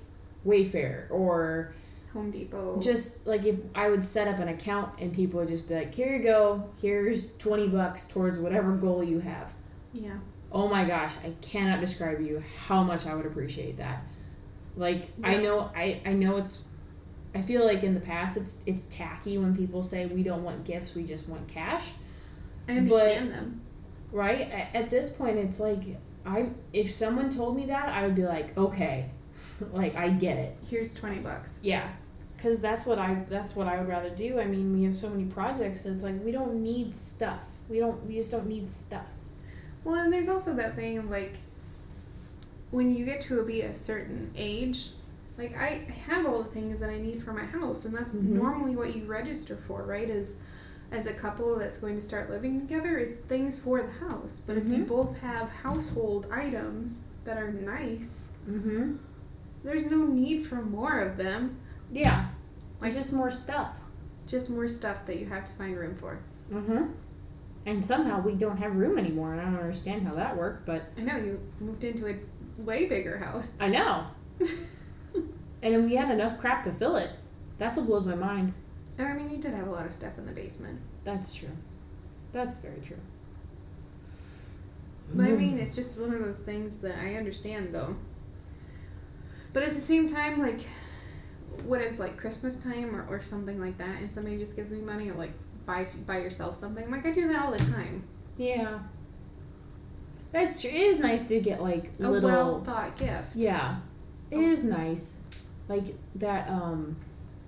Wayfair 0.45 1.10
or 1.10 1.72
Home 2.13 2.29
Depot. 2.31 2.79
just 2.79 3.25
like 3.25 3.43
if 3.45 3.60
I 3.74 3.89
would 3.89 4.03
set 4.03 4.27
up 4.27 4.39
an 4.39 4.48
account 4.50 4.91
and 5.00 5.12
people 5.13 5.39
would 5.39 5.50
just 5.50 5.67
be 5.67 5.75
like, 5.75 5.93
here 5.95 6.15
you 6.15 6.22
go, 6.22 6.69
here's 6.81 7.36
20 7.38 7.67
bucks 7.69 8.07
towards 8.07 8.39
whatever 8.39 8.72
goal 8.74 9.03
you 9.03 9.19
have. 9.19 9.53
yeah. 9.93 10.17
Oh 10.53 10.67
my 10.67 10.86
gosh, 10.86 11.15
I 11.25 11.33
cannot 11.41 11.79
describe 11.79 12.22
you 12.22 12.41
how 12.67 12.83
much 12.83 13.07
I 13.07 13.15
would 13.15 13.25
appreciate 13.25 13.77
that. 13.77 14.03
Like 14.77 15.05
I 15.24 15.38
know 15.38 15.72
I, 15.75 16.00
I 16.05 16.13
know 16.13 16.38
it's 16.38 16.67
I 17.36 17.41
feel 17.41 17.65
like 17.65 17.83
in 17.83 17.93
the 17.95 18.00
past 18.00 18.38
it's 18.38 18.63
it's 18.67 18.86
tacky 18.95 19.38
when 19.38 19.55
people 19.55 19.81
say 19.83 20.05
we 20.05 20.24
don't 20.24 20.43
want 20.43 20.65
gifts, 20.65 20.95
we 20.95 21.03
just 21.05 21.27
want 21.29 21.48
cash. 21.48 21.93
I 22.69 22.77
understand 22.77 23.31
them. 23.31 23.62
right 24.12 24.50
at, 24.51 24.75
at 24.75 24.89
this 24.89 25.17
point 25.17 25.38
it's 25.38 25.60
like 25.60 25.81
i 26.25 26.50
if 26.72 26.89
someone 26.89 27.29
told 27.29 27.57
me 27.57 27.65
that 27.65 27.89
i 27.89 28.05
would 28.05 28.15
be 28.15 28.24
like 28.24 28.57
okay 28.57 29.10
like 29.74 29.95
i 29.98 30.07
get 30.07 30.38
it 30.38 30.55
Here's 30.69 30.93
twenty 30.95 31.19
bucks. 31.19 31.60
yeah 31.62 31.89
because 32.38 32.62
that's 32.62 32.86
what 32.86 33.00
i 33.00 33.15
that's 33.27 33.53
what 33.53 33.67
i 33.67 33.77
would 33.77 33.89
rather 33.89 34.10
do 34.12 34.39
i 34.39 34.45
mean 34.45 34.72
we 34.74 34.83
have 34.86 34.95
so 34.95 35.10
many 35.10 35.25
projects 35.25 35.81
that 35.81 35.91
it's 35.91 36.03
like 36.03 36.15
we 36.24 36.31
don't 36.31 36.55
need 36.63 36.95
stuff 36.95 37.50
we 37.69 37.79
don't 37.79 38.05
we 38.05 38.15
just 38.15 38.31
don't 38.31 38.48
need 38.48 38.72
stuff 38.72 39.12
Well, 39.84 39.96
and 39.96 40.12
there's 40.13 40.30
also 40.30 40.54
that 40.56 40.75
thing 40.75 40.98
of 40.98 41.10
like 41.10 41.34
when 42.72 42.94
you 42.94 43.06
get 43.06 43.22
to 43.22 43.44
be 43.46 43.62
a 43.62 43.75
certain 43.75 44.32
age, 44.36 44.90
like 45.38 45.56
I 45.58 45.86
have 46.08 46.25
all 46.25 46.40
the 46.44 46.50
things 46.50 46.80
that 46.80 46.90
I 46.90 46.98
need 47.00 47.22
for 47.22 47.34
my 47.34 47.46
house, 47.46 47.86
and 47.86 47.94
that's 47.94 48.16
Mhm. 48.16 48.30
normally 48.42 48.75
what 48.75 48.96
you 48.96 49.06
register 49.06 49.56
for, 49.56 49.84
right? 49.84 50.10
As 50.10 50.38
as 50.92 51.08
a 51.08 51.13
couple 51.13 51.58
that's 51.58 51.80
going 51.80 51.96
to 51.96 52.02
start 52.02 52.30
living 52.30 52.62
together, 52.62 52.98
is 52.98 53.16
things 53.16 53.58
for 53.58 53.82
the 53.82 53.92
house. 54.08 54.44
But 54.46 54.58
if 54.58 54.66
you 54.68 54.84
Mhm. 54.84 54.88
both 54.88 55.20
have 55.22 55.50
household 55.50 56.28
items 56.32 57.13
that 57.25 57.38
are 57.38 57.52
nice, 57.52 58.28
mm-hmm 58.50 58.94
there's 59.63 59.90
no 59.90 60.06
need 60.06 60.46
for 60.46 60.56
more 60.62 61.00
of 61.00 61.16
them. 61.18 61.56
yeah 61.92 62.25
Like- 62.82 62.92
like 62.92 62.94
just 62.94 63.13
more 63.13 63.32
stuff 63.32 63.80
Just 64.28 64.50
more 64.50 64.68
stuff 64.68 65.06
that 65.06 65.18
you 65.20 65.25
have 65.28 65.46
to 65.46 65.54
find 65.54 65.78
room 65.78 65.96
for. 65.96 66.18
mm-hmm 66.52 66.84
and 67.65 67.84
somehow 67.84 68.22
we 68.22 68.36
don't 68.36 68.58
have 68.58 68.75
room 68.75 68.98
anymore 68.98 69.34
and 69.34 69.41
i 69.41 69.46
don't 69.46 69.55
understand 69.55 70.05
how 70.05 70.13
that 70.13 70.36
worked 70.36 70.65
but 70.65 70.84
I 70.98 71.01
know 71.01 71.17
you 71.17 71.39
moved 71.60 71.84
into 71.84 72.08
a 72.08 72.15
way 72.62 72.88
bigger 72.88 73.17
house. 73.17 73.58
i 73.60 73.67
know 73.67 74.05
and 75.62 75.86
we 75.86 75.96
had 75.96 76.12
enough 76.12 76.39
crap 76.39 76.63
to 76.63 76.72
fill 76.72 76.98
it 76.98 77.10
that's 77.58 77.77
what 77.77 77.88
blows 77.88 78.05
my 78.05 78.15
mind 78.15 78.53
oh, 79.00 79.03
I 79.03 79.13
mean, 79.13 79.29
you 79.29 79.38
did 79.38 79.53
have 79.53 79.67
a 79.67 79.72
lot 79.72 79.86
of 79.86 79.93
stuff 79.93 80.17
in 80.17 80.25
the 80.25 80.32
basement. 80.32 80.79
That's 81.03 81.34
true. 81.34 81.50
That's 82.32 82.63
very 82.63 82.82
true. 82.82 82.98
But 85.15 85.24
I 85.24 85.29
hmm. 85.32 85.38
mean, 85.38 85.60
it's 85.60 85.75
just 85.75 86.00
one 86.00 86.13
of 86.13 86.20
those 86.20 86.39
things 86.39 86.79
that 86.79 86.96
I 87.03 87.15
understand 87.15 87.74
though. 87.74 87.96
But 89.51 89.63
at 89.63 89.70
the 89.70 89.82
same 89.82 90.08
time, 90.08 90.39
like, 90.39 90.62
when 91.67 91.82
it's 91.82 92.00
like 92.00 92.17
Christmas 92.17 92.63
time 92.63 92.96
or, 92.96 93.05
or 93.08 93.22
something 93.22 93.60
like 93.60 93.77
that, 93.77 94.00
and 94.00 94.12
somebody 94.12 94.38
just 94.38 94.55
gives 94.55 94.74
me 94.74 94.82
money 94.82 95.12
or 95.12 95.13
like 95.13 95.34
buy 95.65 95.86
buy 96.08 96.20
yourself 96.20 96.55
something, 96.55 96.89
like 96.91 97.05
I 97.05 97.12
do 97.12 97.27
that 97.29 97.43
all 97.46 97.51
the 97.51 97.58
time. 97.60 98.03
Yeah. 98.38 98.79
That's 100.32 100.62
true. 100.62 100.70
It 100.72 100.75
is 100.75 101.00
nice 101.00 101.27
to 101.29 101.39
get 101.41 101.62
like 101.62 101.91
A 102.00 102.10
little. 102.10 102.29
well 102.29 102.60
thought 102.62 102.98
gift. 102.98 103.36
yeah. 103.36 103.77
It 104.32 104.39
is 104.39 104.63
nice. 104.65 105.48
Like 105.67 105.86
that, 106.15 106.50
um. 106.50 106.96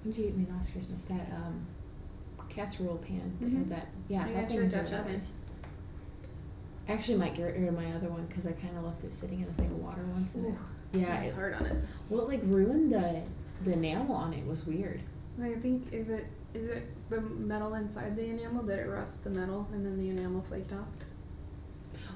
What 0.03 0.13
did 0.15 0.23
you 0.23 0.29
get 0.29 0.37
me 0.37 0.45
last 0.51 0.71
Christmas? 0.71 1.03
That, 1.05 1.27
um. 1.33 1.65
Casserole 2.49 2.97
pan. 2.99 3.33
that 3.41 3.49
had 3.49 3.57
Mhm. 3.65 3.69
That, 3.69 3.87
yeah, 4.07 4.21
I 4.23 4.27
that 4.31 4.33
got 4.41 4.47
thing 4.47 4.55
you 4.57 4.61
a 4.61 4.65
is 4.65 4.73
Dutch 4.73 4.91
really 4.91 4.99
oven. 5.01 5.11
nice. 5.13 5.33
I 6.87 6.93
actually 6.93 7.17
might 7.17 7.33
get 7.35 7.43
rid 7.45 7.67
of 7.67 7.75
my 7.75 7.91
other 7.93 8.07
one 8.09 8.25
because 8.27 8.45
I 8.47 8.51
kind 8.53 8.77
of 8.77 8.83
left 8.85 9.03
it 9.03 9.11
sitting 9.11 9.41
in 9.41 9.47
a 9.47 9.51
thing 9.51 9.65
of 9.71 9.79
water 9.83 10.03
once. 10.13 10.35
And 10.35 10.45
it, 10.53 10.59
yeah, 10.93 11.21
it's 11.21 11.33
it, 11.33 11.35
hard 11.35 11.55
on 11.55 11.65
it. 11.65 11.73
well, 12.09 12.21
it, 12.21 12.27
like 12.29 12.41
ruined 12.43 12.91
the 12.93 13.21
the 13.65 13.73
enamel 13.73 14.15
on 14.15 14.31
it 14.33 14.45
was 14.45 14.65
weird. 14.67 15.01
I 15.41 15.53
think 15.55 15.91
is 15.91 16.09
it 16.11 16.25
is 16.53 16.69
it 16.69 16.83
the 17.09 17.21
metal 17.21 17.73
inside 17.75 18.15
the 18.15 18.25
enamel? 18.29 18.63
Did 18.63 18.79
it 18.79 18.87
rust 18.89 19.23
the 19.23 19.29
metal 19.29 19.67
and 19.73 19.85
then 19.85 19.97
the 19.97 20.09
enamel 20.09 20.41
flaked 20.41 20.73
off? 20.73 20.87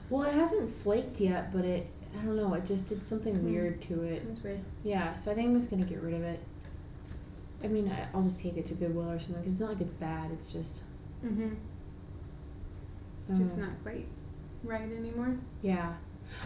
Well, 0.10 0.24
it 0.24 0.34
hasn't 0.34 0.69
flaked 0.69 1.19
yet, 1.22 1.51
but 1.51 1.65
it 1.65 1.88
I 2.19 2.25
don't 2.25 2.36
know. 2.38 2.53
It 2.55 2.65
just 2.65 2.89
did 2.89 3.03
something 3.03 3.36
Hmm. 3.36 3.46
weird 3.46 3.81
to 3.84 4.01
it. 4.03 4.25
That's 4.27 4.43
weird. 4.43 4.60
Yeah, 4.84 5.13
so 5.13 5.31
I 5.31 5.36
think 5.36 5.50
I'm 5.50 5.53
just 5.53 5.69
gonna 5.69 5.86
get 5.86 6.01
rid 6.01 6.15
of 6.15 6.24
it. 6.24 6.39
I 7.63 7.67
mean, 7.67 7.91
I, 7.91 8.08
I'll 8.15 8.24
just 8.24 8.41
take 8.41 8.58
it 8.58 8.65
to 8.67 8.74
Goodwill 8.75 9.12
or 9.12 9.19
something 9.19 9.41
because 9.41 9.51
it's 9.53 9.62
not 9.62 9.69
like 9.74 9.81
it's 9.81 9.93
bad. 9.93 10.31
It's 10.31 10.51
just 10.51 10.86
Mm-hmm. 11.25 11.50
just 13.36 13.60
Mm. 13.60 13.62
not 13.62 13.69
quite 13.84 14.05
right 14.63 14.91
anymore. 14.91 15.36
Yeah. 15.62 15.93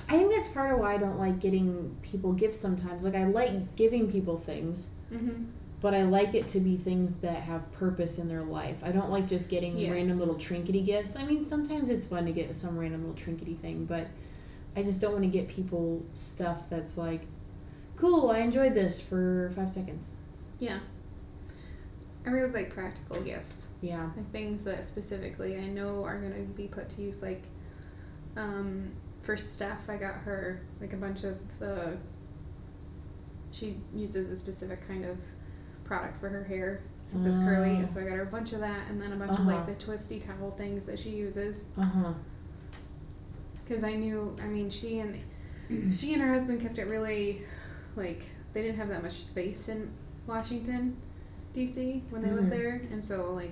I 0.10 0.18
think 0.18 0.32
that's 0.32 0.48
part 0.50 0.74
of 0.74 0.80
why 0.80 0.94
I 0.94 0.98
don't 0.98 1.18
like 1.20 1.40
getting 1.40 1.96
people 2.02 2.34
gifts 2.34 2.58
sometimes. 2.60 3.06
Like 3.06 3.16
I 3.16 3.26
like 3.26 3.76
giving 3.76 4.12
people 4.12 4.38
things, 4.38 4.96
Mm-hmm. 5.14 5.44
But 5.84 5.94
I 5.94 6.04
like 6.04 6.34
it 6.34 6.48
to 6.48 6.62
be 6.62 6.78
things 6.78 7.20
that 7.22 7.42
have 7.42 7.70
purpose 7.74 8.18
in 8.18 8.30
their 8.30 8.42
life. 8.42 8.82
I 8.86 8.94
don't 8.94 9.12
like 9.12 9.28
just 9.28 9.52
getting 9.52 9.78
Yes. 9.78 9.92
random 9.92 10.18
little 10.18 10.36
trinkety 10.36 10.84
gifts. 10.84 11.18
I 11.20 11.26
mean, 11.26 11.44
sometimes 11.44 11.90
it's 11.90 12.08
fun 12.08 12.26
to 12.26 12.32
get 12.32 12.56
some 12.56 12.78
random 12.78 13.06
little 13.06 13.18
trinkety 13.18 13.58
thing, 13.58 13.84
but 13.84 14.08
I 14.78 14.84
just 14.84 15.02
don't 15.02 15.12
want 15.12 15.26
to 15.26 15.30
get 15.30 15.50
people 15.50 16.06
stuff 16.14 16.70
that's 16.70 16.98
like, 16.98 17.24
cool, 17.98 18.32
I 18.32 18.40
enjoyed 18.40 18.74
this 18.76 19.06
for 19.06 19.52
five 19.58 19.70
seconds. 19.70 20.24
Yeah. 20.58 20.80
I 22.26 22.30
really 22.30 22.54
like 22.54 22.74
practical 22.74 23.22
gifts. 23.22 23.68
Yeah. 23.82 24.10
Like 24.16 24.32
things 24.32 24.64
that 24.64 24.86
specifically 24.86 25.58
I 25.58 25.68
know 25.68 26.06
are 26.06 26.18
going 26.18 26.32
to 26.32 26.50
be 26.54 26.70
put 26.70 26.88
to 26.92 27.02
use. 27.02 27.22
Like, 27.22 27.44
um, 28.38 28.94
for 29.22 29.36
Steph, 29.36 29.90
I 29.90 29.98
got 29.98 30.16
her 30.16 30.62
like 30.80 30.94
a 30.94 30.98
bunch 30.98 31.26
of 31.26 31.60
the. 31.60 31.98
She 33.52 33.76
uses 33.94 34.32
a 34.32 34.38
specific 34.38 34.88
kind 34.88 35.04
of 35.04 35.20
product 35.84 36.18
for 36.20 36.30
her 36.30 36.44
hair 36.44 36.82
since 37.04 37.26
it's 37.26 37.38
curly, 37.40 37.76
and 37.78 37.92
so 37.92 38.00
I 38.02 38.06
got 38.06 38.14
her 38.16 38.24
a 38.24 38.26
bunch 38.26 38.54
of 38.54 38.60
that, 38.62 38.88
and 38.90 39.02
then 39.02 39.12
a 39.12 39.16
bunch 39.16 39.32
of 39.32 39.40
Uh-huh. 39.48 39.58
like 39.58 39.66
the 39.66 39.76
twisty 39.84 40.20
towel 40.20 40.52
things 40.52 40.86
that 40.88 40.98
she 41.00 41.10
uses. 41.10 41.68
Because 43.64 43.84
I 43.84 43.96
knew, 43.96 44.36
I 44.42 44.48
mean, 44.48 44.70
she 44.70 45.00
and 45.00 45.18
she 45.94 46.14
and 46.14 46.22
her 46.22 46.32
husband 46.32 46.62
kept 46.62 46.78
it 46.78 46.88
really, 46.88 47.42
like 47.96 48.24
they 48.54 48.62
didn't 48.62 48.78
have 48.78 48.90
that 48.90 49.02
much 49.04 49.14
space 49.24 49.70
in 49.70 49.90
Washington, 50.28 50.96
D.C. 51.54 52.04
when 52.10 52.22
they 52.22 52.30
Mhm. 52.30 52.36
lived 52.36 52.52
there, 52.52 52.82
and 52.92 53.04
so 53.04 53.32
like 53.34 53.52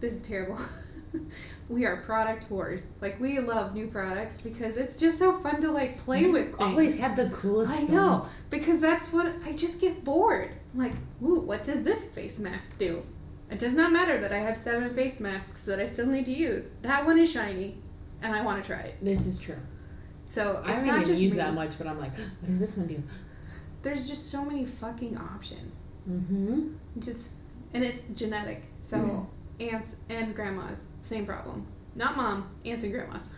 this 0.00 0.12
is 0.14 0.22
terrible. 0.22 0.58
we 1.68 1.84
are 1.86 1.98
product 1.98 2.48
whores. 2.48 3.00
Like 3.00 3.18
we 3.20 3.38
love 3.40 3.74
new 3.74 3.86
products 3.86 4.40
because 4.40 4.76
it's 4.76 4.98
just 5.00 5.18
so 5.18 5.32
fun 5.38 5.60
to 5.60 5.70
like 5.70 5.98
play 5.98 6.30
with. 6.30 6.46
Things. 6.56 6.56
Always 6.60 7.00
have 7.00 7.16
the 7.16 7.28
coolest 7.30 7.72
I 7.72 7.76
stuff. 7.84 7.90
know 7.90 8.28
because 8.50 8.80
that's 8.80 9.12
what 9.12 9.32
I 9.46 9.52
just 9.52 9.80
get 9.80 10.04
bored. 10.04 10.50
I'm 10.74 10.80
like, 10.80 10.92
ooh, 11.22 11.40
what 11.40 11.64
does 11.64 11.84
this 11.84 12.14
face 12.14 12.38
mask 12.38 12.78
do? 12.78 13.02
It 13.50 13.58
does 13.58 13.74
not 13.74 13.92
matter 13.92 14.18
that 14.18 14.32
I 14.32 14.38
have 14.38 14.56
seven 14.56 14.94
face 14.94 15.20
masks 15.20 15.64
that 15.66 15.78
I 15.78 15.86
still 15.86 16.06
need 16.06 16.24
to 16.24 16.32
use. 16.32 16.72
That 16.82 17.04
one 17.04 17.18
is 17.18 17.30
shiny, 17.32 17.76
and 18.22 18.34
I 18.34 18.42
want 18.42 18.62
to 18.64 18.66
try 18.70 18.80
it. 18.80 18.94
This 19.02 19.26
is 19.26 19.38
true. 19.40 19.56
So 20.24 20.62
I 20.64 20.72
don't 20.72 20.86
not 20.86 21.00
even 21.02 21.18
use 21.18 21.36
me. 21.36 21.42
that 21.42 21.52
much, 21.52 21.76
but 21.76 21.86
I'm 21.86 22.00
like, 22.00 22.14
what 22.40 22.46
does 22.46 22.60
this 22.60 22.78
one 22.78 22.86
do? 22.86 23.02
There's 23.82 24.08
just 24.08 24.30
so 24.30 24.44
many 24.44 24.64
fucking 24.64 25.18
options. 25.18 25.86
Mm-hmm. 26.08 26.68
Just 26.98 27.34
and 27.74 27.84
it's 27.84 28.02
genetic. 28.14 28.62
So 28.80 28.96
Mm-hmm. 28.96 29.24
Aunts 29.70 30.00
and 30.10 30.34
grandmas, 30.34 30.94
same 31.00 31.26
problem. 31.26 31.66
Not 31.94 32.16
mom, 32.16 32.48
aunts 32.64 32.84
and 32.84 32.92
grandmas. 32.92 33.34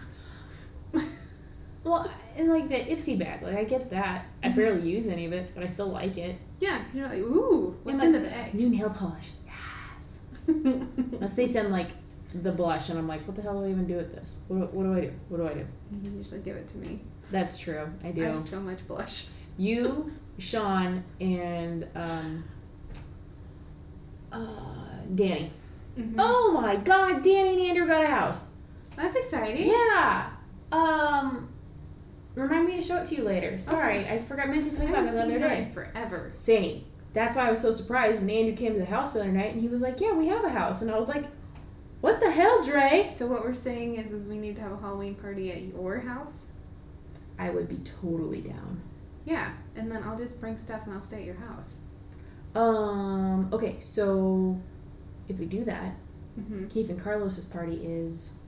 Well, 1.84 2.10
and 2.38 2.48
like 2.48 2.68
the 2.70 2.76
Ipsy 2.76 3.18
bag, 3.18 3.42
like 3.42 3.56
I 3.56 3.64
get 3.64 3.90
that. 3.90 4.24
I 4.42 4.46
Mm-hmm. 4.48 4.56
barely 4.56 4.90
use 4.90 5.08
any 5.10 5.26
of 5.26 5.32
it, 5.34 5.50
but 5.54 5.62
I 5.62 5.66
still 5.66 5.88
like 5.88 6.16
it. 6.16 6.36
Yeah, 6.58 6.80
you're 6.94 7.04
like, 7.04 7.18
ooh, 7.18 7.76
what's 7.82 7.98
Yeah, 7.98 8.04
in 8.06 8.12
the 8.12 8.20
bag? 8.20 8.54
New 8.54 8.70
nail 8.70 8.88
polish. 8.88 9.32
Yes. 9.44 10.20
Unless 10.48 11.36
they 11.36 11.46
send 11.46 11.70
like 11.70 11.88
the 12.32 12.52
blush, 12.52 12.88
and 12.88 12.98
I'm 12.98 13.06
like, 13.06 13.20
what 13.26 13.36
the 13.36 13.42
hell 13.42 13.60
do 13.60 13.66
I 13.66 13.70
even 13.70 13.86
do 13.86 13.96
with 13.96 14.14
this? 14.14 14.42
What, 14.48 14.72
do- 14.72 14.78
what 14.78 14.84
do 14.84 14.94
I 14.94 15.00
do? 15.02 15.10
What 15.28 15.36
do 15.38 15.46
I 15.46 15.54
do? 15.54 15.66
you 16.02 16.10
usually 16.12 16.40
give 16.40 16.56
it 16.56 16.68
to 16.68 16.78
me. 16.78 17.00
That's 17.30 17.58
true. 17.58 17.86
I 18.02 18.12
do. 18.12 18.22
I 18.22 18.28
have 18.28 18.36
so 18.36 18.60
much 18.60 18.86
blush. 18.88 19.28
You, 19.58 20.10
Sean, 20.38 21.04
and 21.20 21.86
um, 21.94 22.44
uh, 24.32 25.00
Danny. 25.14 25.50
Mhm. 25.98 26.14
Oh 26.18 26.58
my 26.60 26.76
God, 26.76 27.22
Danny 27.22 27.50
and 27.54 27.60
Andrew 27.60 27.86
got 27.86 28.02
a 28.04 28.08
house. 28.08 28.60
That's 28.96 29.16
exciting. 29.16 29.68
Yeah. 29.70 30.30
Um, 30.72 31.48
remind 32.34 32.66
me 32.66 32.76
to 32.76 32.82
show 32.82 32.96
it 33.02 33.06
to 33.06 33.14
you 33.14 33.22
later. 33.24 33.58
Sorry, 33.58 34.08
I 34.08 34.18
forgot. 34.18 34.48
Meant 34.48 34.64
to 34.64 34.74
tell 34.76 34.84
you 34.86 34.90
about 34.92 35.04
it 35.06 35.12
the 35.12 35.22
other 35.22 35.38
day. 35.38 35.70
forever. 35.72 36.28
Same. 36.30 36.84
That's 37.12 37.36
why 37.36 37.46
I 37.46 37.50
was 37.50 37.60
so 37.60 37.70
surprised 37.70 38.20
when 38.20 38.30
Andrew 38.30 38.56
came 38.56 38.72
to 38.72 38.78
the 38.80 38.86
house 38.86 39.14
the 39.14 39.20
other 39.20 39.30
night 39.30 39.52
and 39.52 39.60
he 39.60 39.68
was 39.68 39.82
like, 39.82 40.00
"Yeah, 40.00 40.12
we 40.14 40.26
have 40.28 40.44
a 40.44 40.48
house," 40.48 40.82
and 40.82 40.90
I 40.90 40.96
was 40.96 41.08
like, 41.08 41.26
"What 42.00 42.18
the 42.20 42.30
hell, 42.30 42.62
Dre?" 42.64 43.08
So 43.14 43.28
what 43.28 43.44
we're 43.44 43.54
saying 43.54 43.96
is, 43.96 44.12
is 44.12 44.26
we 44.26 44.36
need 44.38 44.56
to 44.56 44.62
have 44.62 44.72
a 44.72 44.76
Halloween 44.78 45.14
party 45.14 45.52
at 45.52 45.62
your 45.62 46.00
house. 46.00 46.48
I 47.38 47.50
would 47.50 47.68
be 47.68 47.76
totally 47.78 48.40
down. 48.40 48.80
Yeah, 49.24 49.50
and 49.76 49.90
then 49.90 50.02
I'll 50.02 50.18
just 50.18 50.40
bring 50.40 50.58
stuff 50.58 50.86
and 50.86 50.94
I'll 50.94 51.02
stay 51.02 51.18
at 51.20 51.24
your 51.24 51.36
house. 51.36 51.80
Um. 52.54 53.48
Okay, 53.52 53.76
so 53.78 54.58
if 55.28 55.38
we 55.38 55.46
do 55.46 55.64
that, 55.64 55.94
Mm-hmm. 56.38 56.66
Keith 56.68 56.90
and 56.90 57.00
Carlos's 57.00 57.44
party 57.44 57.76
is 57.76 58.42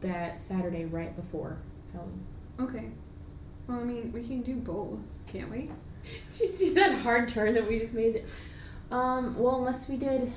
that 0.00 0.40
Saturday 0.40 0.84
right 0.84 1.14
before 1.16 1.58
Halloween. 1.92 2.24
Okay. 2.60 2.90
Well, 3.66 3.80
I 3.80 3.82
mean, 3.82 4.12
we 4.12 4.22
can 4.22 4.42
do 4.42 4.56
both, 4.56 5.00
can't 5.30 5.50
we? 5.50 5.62
Did 6.04 6.40
you 6.40 6.46
see 6.46 6.74
that 6.74 6.98
hard 7.00 7.28
turn 7.28 7.54
that 7.54 7.68
we 7.68 7.80
just 7.80 7.94
made? 7.94 8.22
Um. 8.90 9.36
Well, 9.38 9.56
unless 9.56 9.90
we 9.90 9.98
did. 9.98 10.22
We 10.22 10.28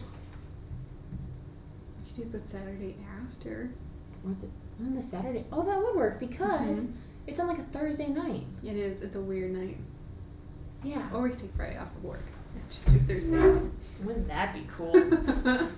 could 2.06 2.16
do 2.16 2.38
the 2.38 2.40
Saturday 2.40 2.96
after. 3.22 3.70
What 4.24 4.42
the, 4.42 4.48
on 4.80 4.94
the 4.94 5.02
Saturday? 5.02 5.46
Oh, 5.54 5.64
that 5.64 5.78
would 5.80 5.96
work 5.96 6.20
because 6.20 6.98
it's 7.28 7.40
on 7.40 7.48
like 7.48 7.60
a 7.60 7.64
Thursday 7.64 8.08
night. 8.10 8.44
It 8.64 8.76
is. 8.76 9.04
It's 9.04 9.16
a 9.16 9.22
weird 9.22 9.52
night. 9.52 9.78
Yeah. 10.84 11.08
Or 11.14 11.22
we 11.22 11.30
could 11.30 11.40
take 11.40 11.52
Friday 11.52 11.78
off 11.78 11.96
of 11.96 12.04
work. 12.04 12.24
Just 12.70 12.92
do 12.92 13.00
Thursday. 13.00 13.70
Wouldn't 14.04 14.28
that 14.28 14.54
be 14.54 14.66
cool? 14.68 14.96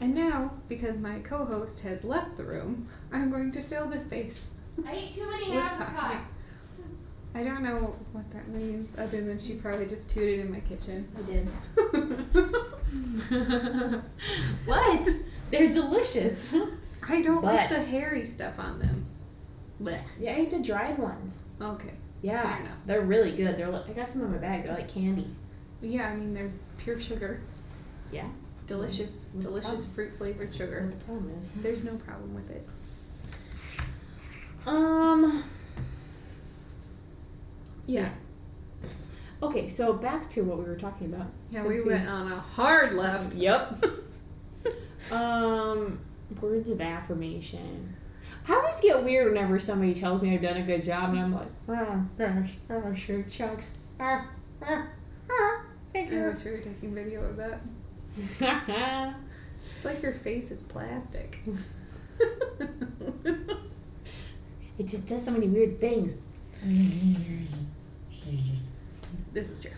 and 0.00 0.14
now, 0.14 0.52
because 0.68 0.98
my 0.98 1.18
co-host 1.20 1.82
has 1.84 2.04
left 2.04 2.36
the 2.36 2.44
room, 2.44 2.88
I'm 3.12 3.30
going 3.30 3.52
to 3.52 3.62
fill 3.62 3.88
the 3.88 4.00
space. 4.00 4.54
I 4.86 4.92
ate 4.94 5.10
too 5.10 5.30
many 5.30 5.50
With 5.50 5.64
apricots. 5.64 6.38
I 7.34 7.44
don't 7.44 7.62
know 7.62 7.94
what 8.12 8.30
that 8.32 8.48
means, 8.48 8.98
other 8.98 9.22
than 9.22 9.38
she 9.38 9.54
probably 9.54 9.86
just 9.86 10.10
tooted 10.10 10.40
in 10.40 10.50
my 10.50 10.60
kitchen. 10.60 11.06
I 11.16 11.22
did. 11.30 11.46
what? 14.66 15.08
They're 15.50 15.70
delicious. 15.70 16.56
I 17.08 17.22
don't 17.22 17.44
like 17.44 17.70
the 17.70 17.80
hairy 17.80 18.24
stuff 18.24 18.58
on 18.58 18.80
them. 18.80 19.06
Blech. 19.80 20.02
Yeah, 20.18 20.32
I 20.32 20.36
ate 20.36 20.50
the 20.50 20.60
dried 20.62 20.98
ones. 20.98 21.50
Okay. 21.60 21.92
Yeah, 22.22 22.42
Fair 22.42 22.60
enough. 22.66 22.76
they're 22.86 23.00
really 23.00 23.32
good. 23.34 23.56
They're 23.56 23.68
like, 23.70 23.88
I 23.88 23.92
got 23.92 24.08
some 24.10 24.22
in 24.22 24.32
my 24.32 24.38
bag. 24.38 24.62
They're 24.64 24.74
like 24.74 24.88
candy. 24.92 25.26
Yeah, 25.80 26.08
I 26.10 26.16
mean 26.16 26.34
they're 26.34 26.50
pure 26.78 27.00
sugar. 27.00 27.40
Yeah. 28.12 28.26
Delicious, 28.66 29.26
delicious 29.26 29.92
fruit 29.94 30.12
flavored 30.12 30.52
sugar. 30.54 30.86
The 30.90 30.96
problem 31.04 31.30
is, 31.38 31.54
There's 31.62 31.84
no 31.84 31.96
problem 31.96 32.34
with 32.34 32.50
it. 32.50 32.62
um, 34.68 35.42
Yeah. 37.86 38.10
okay. 39.42 39.66
So 39.68 39.94
back 39.94 40.28
to 40.30 40.42
what 40.44 40.58
we 40.58 40.64
were 40.64 40.76
talking 40.76 41.12
about. 41.12 41.26
Yeah, 41.50 41.62
Since 41.62 41.84
we 41.84 41.92
went 41.92 42.08
on 42.08 42.30
a 42.30 42.36
hard 42.38 42.94
left. 42.94 43.34
Yep. 43.34 43.76
um, 45.12 46.00
words 46.40 46.68
of 46.70 46.80
affirmation. 46.80 47.94
I 48.48 48.54
always 48.54 48.80
get 48.80 49.02
weird 49.04 49.32
whenever 49.32 49.58
somebody 49.58 49.94
tells 49.94 50.22
me 50.22 50.34
I've 50.34 50.42
done 50.42 50.56
a 50.56 50.62
good 50.62 50.82
job, 50.82 51.10
and 51.10 51.18
I'm 51.20 51.32
like, 51.34 51.48
oh, 51.68 52.04
gosh, 52.18 52.54
oh, 52.70 52.94
sure, 52.94 53.22
chucks. 53.24 53.86
Ah, 54.00 54.26
ah, 54.62 54.86
ah, 55.30 55.62
thank 55.92 56.10
I 56.10 56.14
you. 56.16 56.24
wish 56.24 56.44
we 56.44 56.50
were 56.52 56.58
taking 56.58 56.94
video 56.94 57.22
of 57.24 57.36
that. 57.36 57.60
It's 59.62 59.84
like 59.84 60.02
your 60.02 60.12
face 60.12 60.50
is 60.50 60.62
plastic. 60.62 61.38
it 64.78 64.86
just 64.86 65.08
does 65.08 65.24
so 65.24 65.30
many 65.32 65.48
weird 65.48 65.78
things. 65.78 66.20
this 69.32 69.50
is 69.50 69.62
true. 69.62 69.70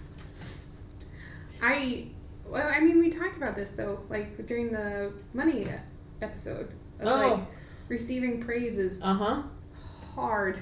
I, 1.63 2.09
well, 2.49 2.69
I 2.75 2.81
mean, 2.81 2.99
we 2.99 3.09
talked 3.11 3.37
about 3.37 3.55
this 3.55 3.75
though, 3.77 4.01
like 4.09 4.45
during 4.47 4.73
the 4.73 5.13
money 5.35 5.67
episode. 6.21 6.69
Of, 7.01 7.07
Oh. 7.07 7.35
Like 7.35 7.41
receiving 7.97 8.41
praise 8.41 8.79
is 8.79 9.03
Uh 9.03 9.13
huh. 9.15 9.43
hard. 10.15 10.57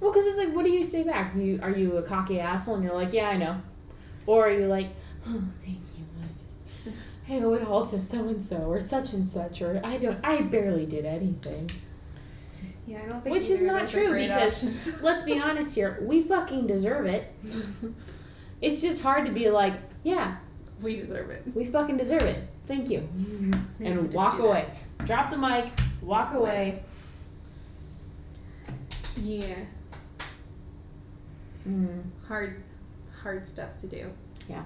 Well, 0.00 0.10
because 0.12 0.26
it's 0.26 0.38
like, 0.38 0.54
what 0.54 0.64
do 0.64 0.70
you 0.70 0.82
say 0.84 1.04
back? 1.04 1.34
You 1.36 1.58
are 1.62 1.70
you 1.70 1.96
a 1.98 2.02
cocky 2.02 2.38
asshole, 2.40 2.76
and 2.76 2.84
you're 2.84 2.94
like, 2.94 3.12
yeah, 3.12 3.28
I 3.28 3.36
know, 3.36 3.56
or 4.26 4.46
are 4.48 4.52
you 4.52 4.66
like, 4.66 4.88
oh, 5.28 5.42
thank 5.64 5.78
you, 5.96 6.04
just, 6.84 7.42
I 7.44 7.44
it 7.54 7.66
all 7.68 7.84
to 7.86 7.98
so 8.00 8.20
and 8.28 8.42
so 8.42 8.56
or 8.72 8.80
such 8.80 9.12
and 9.12 9.26
such, 9.26 9.60
or 9.62 9.80
I 9.84 9.98
don't, 9.98 10.18
I 10.24 10.42
barely 10.42 10.86
did 10.86 11.04
anything. 11.04 11.70
Yeah, 12.86 13.00
I 13.04 13.08
don't 13.08 13.22
think 13.22 13.34
Which 13.36 13.48
is 13.50 13.62
not 13.62 13.86
true 13.88 14.12
because 14.12 15.00
let's 15.08 15.24
be 15.24 15.38
honest 15.40 15.74
here, 15.76 15.98
we 16.02 16.22
fucking 16.22 16.66
deserve 16.66 17.06
it. 17.06 17.24
it's 18.60 18.80
just 18.82 19.02
hard 19.02 19.26
to 19.26 19.32
be 19.32 19.50
like, 19.50 19.74
yeah, 20.04 20.36
we 20.82 20.96
deserve 20.96 21.30
it. 21.30 21.42
we 21.54 21.64
fucking 21.64 21.96
deserve 21.96 22.22
it. 22.22 22.38
Thank 22.66 22.90
you, 22.90 23.08
and 23.84 24.12
walk 24.14 24.38
away. 24.40 24.66
Drop 25.04 25.30
the 25.30 25.38
mic, 25.38 25.66
walk 26.02 26.34
away. 26.34 26.82
Yeah, 29.22 29.54
Mm. 31.68 32.02
hard, 32.26 32.62
hard 33.22 33.46
stuff 33.46 33.78
to 33.78 33.86
do. 33.86 34.10
Yeah. 34.48 34.64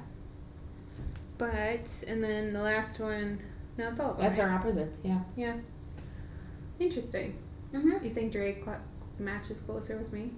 But 1.37 2.05
and 2.09 2.22
then 2.25 2.53
the 2.55 2.62
last 2.62 2.99
one 3.01 3.38
No, 3.77 3.88
it's 3.90 4.01
all. 4.01 4.14
That's 4.14 4.38
right? 4.38 4.49
our 4.49 4.55
opposites. 4.55 5.03
Yeah. 5.05 5.18
Yeah. 5.37 5.57
Interesting. 6.79 7.35
Mm-hmm. 7.75 8.03
You 8.03 8.09
think 8.11 8.33
Drake 8.33 8.64
cl- 8.64 8.81
matches 9.18 9.61
closer 9.61 9.99
with 9.99 10.12
me? 10.14 10.31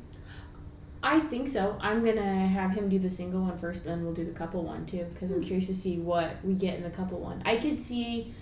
I 1.01 1.21
think 1.21 1.47
so. 1.47 1.79
I'm 1.81 2.03
gonna 2.05 2.21
have 2.49 2.73
him 2.73 2.89
do 2.89 2.99
the 2.99 3.11
single 3.11 3.43
one 3.43 3.57
first, 3.57 3.85
then 3.85 4.03
we'll 4.03 4.15
do 4.15 4.25
the 4.25 4.33
couple 4.33 4.65
one 4.65 4.85
too, 4.87 5.07
because 5.15 5.31
I'm 5.31 5.39
Hmm. 5.41 5.45
curious 5.47 5.69
to 5.69 5.75
see 5.75 6.01
what 6.01 6.45
we 6.45 6.55
get 6.55 6.77
in 6.77 6.83
the 6.83 6.91
couple 6.91 7.21
one. 7.21 7.41
I 7.47 7.59
could 7.59 7.79
see. 7.79 8.35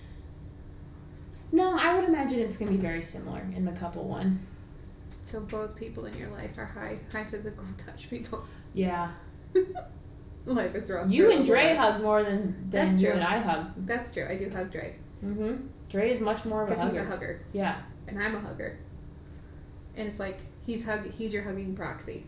No, 1.51 1.77
I 1.79 1.95
would 1.95 2.07
imagine 2.07 2.39
it's 2.39 2.57
gonna 2.57 2.71
be 2.71 2.77
very 2.77 3.01
similar 3.01 3.41
in 3.55 3.65
the 3.65 3.71
couple 3.71 4.03
one. 4.07 4.39
So 5.23 5.41
both 5.41 5.77
people 5.77 6.05
in 6.05 6.17
your 6.17 6.29
life 6.29 6.57
are 6.57 6.65
high, 6.65 6.97
high 7.11 7.23
physical 7.25 7.63
touch 7.85 8.09
people. 8.09 8.43
Yeah. 8.73 9.11
life 10.45 10.75
is 10.75 10.89
rough. 10.91 11.09
You 11.11 11.31
and 11.31 11.45
Dre 11.45 11.75
hug 11.75 12.01
more 12.01 12.23
than 12.23 12.69
than 12.69 12.87
That's 12.87 13.01
you 13.01 13.07
true. 13.07 13.15
and 13.15 13.23
I 13.23 13.39
hug. 13.39 13.65
That's 13.77 14.13
true. 14.13 14.25
I 14.29 14.35
do 14.37 14.49
hug 14.49 14.71
Dre 14.71 14.95
Mm-hmm. 15.25 15.65
Dre 15.89 16.09
is 16.11 16.19
much 16.21 16.45
more 16.45 16.61
of 16.63 16.69
a 16.69 16.73
because 16.73 16.91
he's 16.91 16.99
hugger. 16.99 17.07
a 17.07 17.11
hugger, 17.11 17.41
Yeah. 17.51 17.75
and 18.07 18.21
I'm 18.21 18.35
a 18.35 18.39
hugger. 18.39 18.77
And 19.95 20.07
it's 20.07 20.19
like 20.19 20.37
he's 20.65 20.85
hug. 20.85 21.09
He's 21.11 21.33
your 21.33 21.43
hugging 21.43 21.75
proxy. 21.75 22.25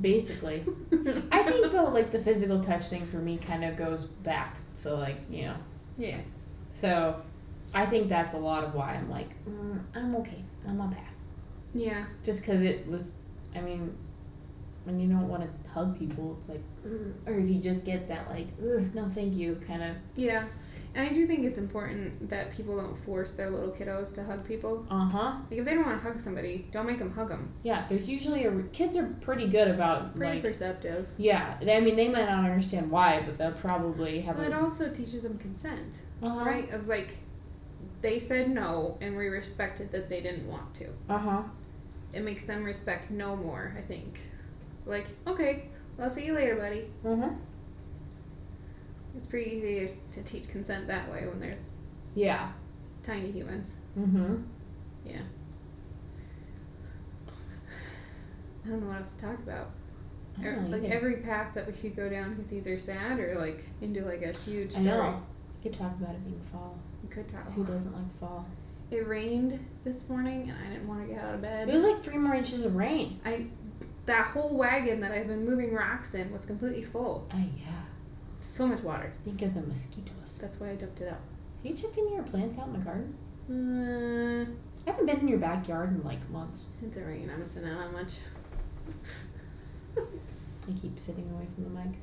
Basically. 0.00 0.62
I 1.32 1.42
think 1.42 1.70
though, 1.72 1.86
like 1.86 2.12
the 2.12 2.18
physical 2.20 2.60
touch 2.60 2.84
thing 2.88 3.02
for 3.02 3.16
me 3.16 3.38
kind 3.38 3.64
of 3.64 3.76
goes 3.76 4.06
back. 4.06 4.56
So 4.74 4.96
like 4.98 5.16
you 5.28 5.46
know, 5.46 5.54
Yeah. 5.98 6.18
so 6.72 7.16
I 7.74 7.86
think 7.86 8.08
that's 8.08 8.34
a 8.34 8.38
lot 8.38 8.64
of 8.64 8.74
why 8.74 8.94
I'm 8.94 9.10
like, 9.10 9.28
mm, 9.46 9.80
I'm 9.94 10.14
okay. 10.16 10.42
I'm 10.68 10.80
on 10.80 10.92
pass. 10.92 11.22
Yeah. 11.74 12.04
Just 12.24 12.44
because 12.44 12.62
it 12.62 12.86
was, 12.86 13.24
I 13.56 13.60
mean, 13.60 13.96
when 14.84 15.00
you 15.00 15.08
don't 15.08 15.28
want 15.28 15.42
to 15.64 15.70
hug 15.70 15.98
people, 15.98 16.36
it's 16.38 16.48
like, 16.48 16.60
mm, 16.86 17.12
or 17.26 17.32
if 17.38 17.48
you 17.48 17.60
just 17.60 17.86
get 17.86 18.08
that 18.08 18.28
like, 18.30 18.46
no, 18.94 19.08
thank 19.08 19.34
you, 19.34 19.58
kind 19.66 19.82
of. 19.82 19.96
Yeah. 20.16 20.44
And 20.94 21.08
I 21.08 21.14
do 21.14 21.26
think 21.26 21.44
it's 21.44 21.56
important 21.56 22.28
that 22.28 22.54
people 22.54 22.76
don't 22.78 22.94
force 22.94 23.34
their 23.34 23.48
little 23.48 23.70
kiddos 23.70 24.14
to 24.16 24.24
hug 24.24 24.46
people. 24.46 24.84
Uh 24.90 25.08
huh. 25.08 25.32
Like 25.50 25.60
if 25.60 25.64
they 25.64 25.72
don't 25.74 25.86
want 25.86 26.02
to 26.02 26.06
hug 26.06 26.20
somebody, 26.20 26.66
don't 26.70 26.84
make 26.86 26.98
them 26.98 27.10
hug 27.14 27.30
them. 27.30 27.48
Yeah. 27.62 27.86
There's 27.88 28.10
usually 28.10 28.44
a 28.44 28.52
kids 28.74 28.94
are 28.98 29.06
pretty 29.22 29.48
good 29.48 29.68
about 29.68 30.14
Pretty 30.14 30.34
like. 30.34 30.42
perceptive. 30.42 31.06
Yeah, 31.16 31.54
I 31.62 31.80
mean 31.80 31.96
they 31.96 32.08
might 32.08 32.26
not 32.28 32.44
understand 32.44 32.90
why, 32.90 33.22
but 33.24 33.38
they'll 33.38 33.52
probably 33.52 34.20
have 34.20 34.36
Well, 34.36 34.46
it 34.46 34.52
also 34.52 34.92
teaches 34.92 35.22
them 35.22 35.38
consent, 35.38 36.02
Uh-huh. 36.22 36.44
right? 36.44 36.70
Of 36.70 36.88
like, 36.88 37.16
they 38.02 38.18
said 38.18 38.50
no, 38.50 38.98
and 39.00 39.16
we 39.16 39.28
respected 39.28 39.92
that 39.92 40.08
they 40.08 40.20
didn't 40.20 40.46
want 40.48 40.74
to. 40.74 40.86
Uh 41.08 41.18
huh. 41.18 41.42
It 42.12 42.22
makes 42.24 42.44
them 42.44 42.64
respect 42.64 43.10
no 43.10 43.36
more. 43.36 43.72
I 43.76 43.80
think. 43.80 44.20
Like, 44.84 45.06
okay, 45.26 45.64
well, 45.96 46.06
I'll 46.06 46.10
see 46.10 46.26
you 46.26 46.34
later, 46.34 46.56
buddy. 46.56 46.84
Uh 47.04 47.16
huh. 47.16 47.30
It's 49.16 49.26
pretty 49.28 49.50
easy 49.50 49.90
to 50.12 50.22
teach 50.24 50.50
consent 50.50 50.86
that 50.88 51.10
way 51.10 51.26
when 51.28 51.38
they're 51.40 51.56
Yeah. 52.14 52.48
tiny 53.02 53.30
humans. 53.30 53.80
Mm-hmm. 53.98 54.36
Yeah. 55.06 55.20
I 58.64 58.68
don't 58.68 58.80
know 58.80 58.86
what 58.88 58.98
else 58.98 59.16
to 59.16 59.22
talk 59.26 59.38
about. 59.38 59.68
Er- 60.42 60.64
like 60.68 60.82
either. 60.84 60.94
every 60.94 61.16
path 61.18 61.52
that 61.54 61.66
we 61.66 61.72
could 61.74 61.94
go 61.94 62.08
down 62.08 62.32
is 62.44 62.52
either 62.54 62.78
sad 62.78 63.18
or 63.20 63.34
like 63.38 63.62
into 63.82 64.02
like 64.04 64.22
a 64.22 64.32
huge 64.32 64.74
I 64.76 64.78
story. 64.80 64.96
know. 64.98 65.22
We 65.62 65.70
could 65.70 65.78
talk 65.78 65.92
about 66.00 66.14
it 66.14 66.24
being 66.24 66.40
fall. 66.40 66.78
Could. 67.14 67.28
'cause 67.32 67.54
who 67.54 67.64
doesn't 67.64 67.92
like 67.94 68.12
fall? 68.18 68.46
It 68.90 69.06
rained 69.06 69.58
this 69.84 70.08
morning 70.08 70.50
and 70.50 70.58
I 70.66 70.70
didn't 70.72 70.86
want 70.88 71.06
to 71.06 71.14
get 71.14 71.22
out 71.24 71.34
of 71.34 71.42
bed. 71.42 71.68
It 71.68 71.72
was 71.72 71.84
like 71.84 72.02
three 72.02 72.18
more 72.18 72.34
inches 72.34 72.64
of 72.64 72.76
rain. 72.76 73.20
I 73.24 73.46
that 74.06 74.26
whole 74.26 74.56
wagon 74.56 75.00
that 75.00 75.12
I've 75.12 75.28
been 75.28 75.44
moving 75.46 75.72
rocks 75.74 76.14
in 76.14 76.30
was 76.32 76.44
completely 76.44 76.82
full. 76.82 77.26
Oh 77.32 77.38
yeah. 77.38 77.72
So 78.38 78.66
much 78.66 78.82
water. 78.82 79.12
Think 79.24 79.40
of 79.42 79.54
the 79.54 79.60
mosquitoes. 79.62 80.38
That's 80.40 80.58
why 80.60 80.70
I 80.70 80.74
dumped 80.76 81.00
it 81.00 81.08
out. 81.08 81.20
Are 81.64 81.68
you 81.68 81.74
checking 81.74 82.12
your 82.12 82.22
plants 82.24 82.58
out 82.58 82.66
in 82.68 82.72
the 82.72 82.84
garden? 82.84 83.14
Uh, 83.48 84.44
I 84.86 84.90
haven't 84.90 85.06
been 85.06 85.20
in 85.20 85.28
your 85.28 85.38
backyard 85.38 85.90
in 85.90 86.02
like 86.02 86.28
months. 86.30 86.76
it's 86.82 86.96
a 86.96 87.04
rain. 87.04 87.30
I'm 87.32 87.40
missing 87.40 87.64
out 87.68 87.78
on 87.86 87.92
much. 87.92 88.18
I 89.96 90.72
keep 90.80 90.98
sitting 90.98 91.30
away 91.32 91.46
from 91.54 91.64
the 91.64 91.70
mic. 91.70 91.94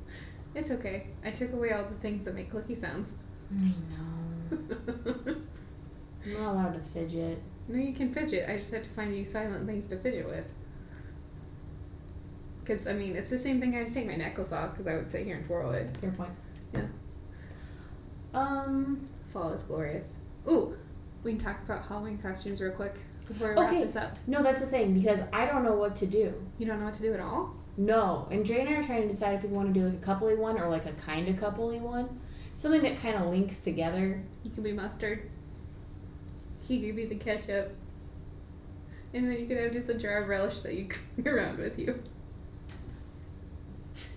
It's 0.55 0.71
okay. 0.71 1.07
I 1.25 1.31
took 1.31 1.53
away 1.53 1.71
all 1.71 1.83
the 1.83 1.95
things 1.95 2.25
that 2.25 2.35
make 2.35 2.51
clicky 2.51 2.75
sounds. 2.75 3.17
I 3.51 3.63
know. 3.65 4.28
I'm 4.51 6.33
not 6.43 6.53
allowed 6.53 6.73
to 6.73 6.79
fidget. 6.79 7.39
No, 7.67 7.77
you 7.79 7.93
can 7.93 8.11
fidget. 8.11 8.49
I 8.49 8.53
just 8.57 8.73
have 8.73 8.83
to 8.83 8.89
find 8.89 9.15
you 9.15 9.25
silent 9.25 9.65
things 9.67 9.87
to 9.87 9.95
fidget 9.97 10.27
with. 10.27 10.51
Because, 12.61 12.87
I 12.87 12.93
mean, 12.93 13.15
it's 13.15 13.29
the 13.29 13.37
same 13.37 13.59
thing 13.59 13.73
I 13.75 13.79
had 13.79 13.87
to 13.87 13.93
take 13.93 14.07
my 14.07 14.15
necklace 14.15 14.53
off 14.53 14.71
because 14.71 14.87
I 14.87 14.95
would 14.95 15.07
sit 15.07 15.25
here 15.25 15.37
and 15.37 15.45
twirl 15.45 15.71
it. 15.71 15.95
Fair 15.97 16.11
point. 16.11 16.31
Yeah. 16.73 16.85
Um. 18.33 19.05
Fall 19.31 19.49
is 19.53 19.63
glorious. 19.63 20.19
Ooh, 20.47 20.75
we 21.23 21.31
can 21.31 21.39
talk 21.39 21.63
about 21.63 21.85
Halloween 21.85 22.17
costumes 22.17 22.61
real 22.61 22.71
quick 22.71 22.93
before 23.27 23.49
we 23.49 23.55
wrap 23.61 23.69
Okay. 23.71 23.83
this 23.83 23.95
up. 23.95 24.11
No, 24.27 24.41
that's 24.41 24.61
the 24.61 24.67
thing 24.67 24.93
because 24.93 25.23
I 25.31 25.45
don't 25.45 25.63
know 25.63 25.75
what 25.75 25.95
to 25.97 26.07
do. 26.07 26.33
You 26.57 26.65
don't 26.65 26.79
know 26.79 26.85
what 26.85 26.95
to 26.95 27.01
do 27.03 27.13
at 27.13 27.19
all? 27.19 27.55
No, 27.77 28.27
and 28.31 28.43
Dre 28.45 28.59
and 28.59 28.69
I 28.69 28.73
are 28.73 28.83
trying 28.83 29.03
to 29.03 29.07
decide 29.07 29.35
if 29.35 29.43
we 29.43 29.49
want 29.49 29.73
to 29.73 29.79
do 29.79 29.85
like 29.87 29.95
a 29.95 30.05
coupley 30.05 30.37
one 30.37 30.59
or 30.59 30.67
like 30.69 30.85
a 30.85 30.91
kind 30.93 31.27
of 31.27 31.35
coupley 31.35 31.79
one, 31.79 32.19
something 32.59 32.81
that 32.81 32.97
kind 33.01 33.15
of 33.15 33.27
links 33.27 33.61
together. 33.61 34.21
You 34.43 34.51
could 34.51 34.63
be 34.63 34.73
mustard. 34.73 35.23
He 36.67 36.85
could 36.85 36.95
be 36.95 37.05
the 37.05 37.15
ketchup. 37.15 37.71
And 39.13 39.27
then 39.27 39.39
you 39.39 39.47
could 39.47 39.57
have 39.57 39.71
just 39.71 39.89
a 39.89 39.97
jar 39.97 40.19
of 40.19 40.27
relish 40.27 40.59
that 40.59 40.75
you 40.75 40.87
carry 41.23 41.37
around 41.39 41.57
with 41.57 41.79
you. 41.79 41.95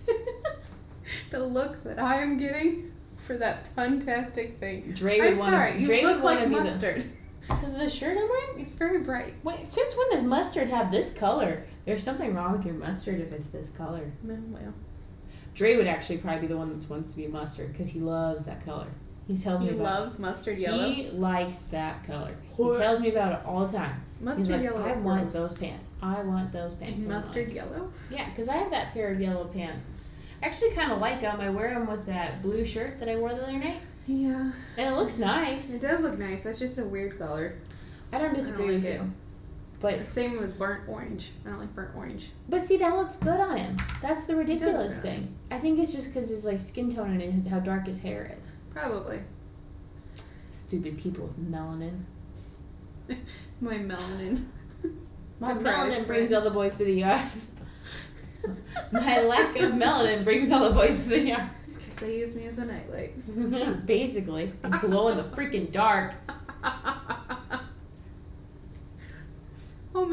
the 1.31 1.43
look 1.43 1.83
that 1.83 1.99
I 1.99 2.15
am 2.17 2.37
getting 2.37 2.83
for 3.17 3.37
that 3.37 3.65
fantastic 3.67 4.57
thing. 4.57 4.91
Dre 4.93 5.19
would 5.19 5.33
I'm 5.33 5.37
want 5.39 5.51
sorry, 5.51 5.79
you 5.79 5.85
Dre 5.85 6.03
look 6.03 6.15
would 6.17 6.23
want 6.23 6.35
like 6.35 6.43
to 6.43 6.49
be 6.49 6.55
the. 6.55 6.61
mustard. 6.63 7.03
Because 7.45 7.77
the 7.77 7.89
shirt 7.89 8.17
I'm 8.17 8.29
wearing. 8.29 8.65
It's 8.65 8.75
very 8.75 9.03
bright. 9.03 9.33
Wait, 9.43 9.65
since 9.67 9.97
when 9.97 10.11
does 10.11 10.23
mustard 10.23 10.69
have 10.69 10.91
this 10.91 11.13
color? 11.13 11.63
There's 11.83 12.01
something 12.01 12.33
wrong 12.33 12.53
with 12.53 12.65
your 12.65 12.75
mustard 12.75 13.19
if 13.19 13.33
it's 13.33 13.49
this 13.49 13.69
color. 13.69 14.11
No, 14.23 14.37
well. 14.47 14.73
Dre 15.53 15.75
would 15.77 15.87
actually 15.87 16.17
probably 16.17 16.41
be 16.41 16.47
the 16.47 16.57
one 16.57 16.73
that 16.77 16.89
wants 16.89 17.13
to 17.13 17.21
be 17.21 17.27
mustard 17.27 17.71
because 17.71 17.91
he 17.93 17.99
loves 17.99 18.45
that 18.45 18.65
color. 18.65 18.87
He 19.27 19.37
tells 19.37 19.61
He 19.61 19.67
me 19.67 19.73
about. 19.73 19.87
He 19.95 19.99
loves 20.01 20.19
mustard 20.19 20.57
yellow. 20.57 20.89
He 20.89 21.09
likes 21.11 21.61
that 21.63 22.03
color. 22.03 22.35
He 22.57 22.63
tells 22.77 22.99
me 22.99 23.09
about 23.11 23.33
it 23.33 23.45
all 23.45 23.65
the 23.65 23.77
time. 23.77 23.95
Mustard 24.19 24.37
He's 24.45 24.51
like, 24.51 24.63
yellow 24.63 24.83
I 24.85 24.97
want 24.99 25.21
gross. 25.23 25.33
those 25.33 25.53
pants. 25.57 25.89
I 26.01 26.21
want 26.23 26.51
those 26.51 26.73
pants. 26.75 27.05
Mustard 27.05 27.47
like, 27.47 27.55
yellow? 27.55 27.89
yeah, 28.11 28.29
because 28.29 28.49
I 28.49 28.55
have 28.57 28.71
that 28.71 28.93
pair 28.93 29.11
of 29.11 29.21
yellow 29.21 29.45
pants. 29.45 30.27
I 30.41 30.47
actually 30.47 30.71
kind 30.71 30.91
of 30.91 30.99
like 30.99 31.21
them. 31.21 31.39
I 31.39 31.49
wear 31.49 31.69
them 31.73 31.87
with 31.89 32.05
that 32.07 32.41
blue 32.41 32.65
shirt 32.65 32.99
that 32.99 33.07
I 33.07 33.15
wore 33.15 33.29
the 33.33 33.43
other 33.43 33.53
night, 33.53 33.77
Yeah. 34.07 34.51
and 34.77 34.93
it 34.93 34.97
looks 34.97 35.19
nice. 35.19 35.75
It 35.81 35.85
does 35.87 36.01
look 36.01 36.19
nice. 36.19 36.43
That's 36.43 36.59
just 36.59 36.77
a 36.79 36.83
weird 36.83 37.17
color. 37.17 37.53
I 38.11 38.17
don't 38.17 38.33
disagree 38.33 38.65
like 38.65 38.75
with 38.75 38.85
it. 38.85 39.01
you, 39.01 39.11
but 39.83 39.99
The 39.99 40.05
same 40.05 40.39
with 40.39 40.57
burnt 40.57 40.87
orange. 40.87 41.31
I 41.45 41.49
don't 41.49 41.59
like 41.59 41.75
burnt 41.75 41.95
orange. 41.95 42.29
But 42.49 42.61
see, 42.61 42.77
that 42.77 42.95
looks 42.95 43.17
good 43.17 43.39
on 43.39 43.57
him. 43.57 43.75
That's 44.01 44.25
the 44.25 44.35
ridiculous 44.35 45.03
look 45.03 45.13
good. 45.13 45.19
thing. 45.23 45.35
I 45.51 45.57
think 45.59 45.77
it's 45.77 45.93
just 45.93 46.13
because 46.13 46.29
his 46.29 46.45
like 46.45 46.59
skin 46.59 46.89
tone 46.89 47.11
and 47.11 47.21
his, 47.21 47.47
how 47.49 47.59
dark 47.59 47.85
his 47.87 48.01
hair 48.01 48.33
is. 48.39 48.55
Probably. 48.73 49.19
Stupid 50.49 50.97
people 50.97 51.25
with 51.25 51.37
melanin. 51.37 51.99
My 53.61 53.75
melanin. 53.75 54.45
My 55.41 55.53
Deprived 55.53 55.65
melanin 55.65 55.91
friend. 55.91 56.07
brings 56.07 56.31
all 56.33 56.41
the 56.41 56.49
boys 56.51 56.77
to 56.77 56.85
the 56.85 56.93
yard. 56.93 57.21
My 58.93 59.19
lack 59.21 59.55
of 59.57 59.71
melanin 59.73 60.23
brings 60.23 60.49
all 60.51 60.69
the 60.69 60.75
boys 60.75 61.03
to 61.03 61.09
the 61.11 61.19
yard. 61.19 61.43
Because 61.67 61.95
they 61.95 62.17
use 62.19 62.35
me 62.35 62.45
as 62.45 62.57
a 62.57 62.65
nightlight. 62.65 63.85
Basically, 63.85 64.51
glow 64.81 65.09
in 65.09 65.17
the 65.17 65.23
freaking 65.23 65.71
dark. 65.73 66.13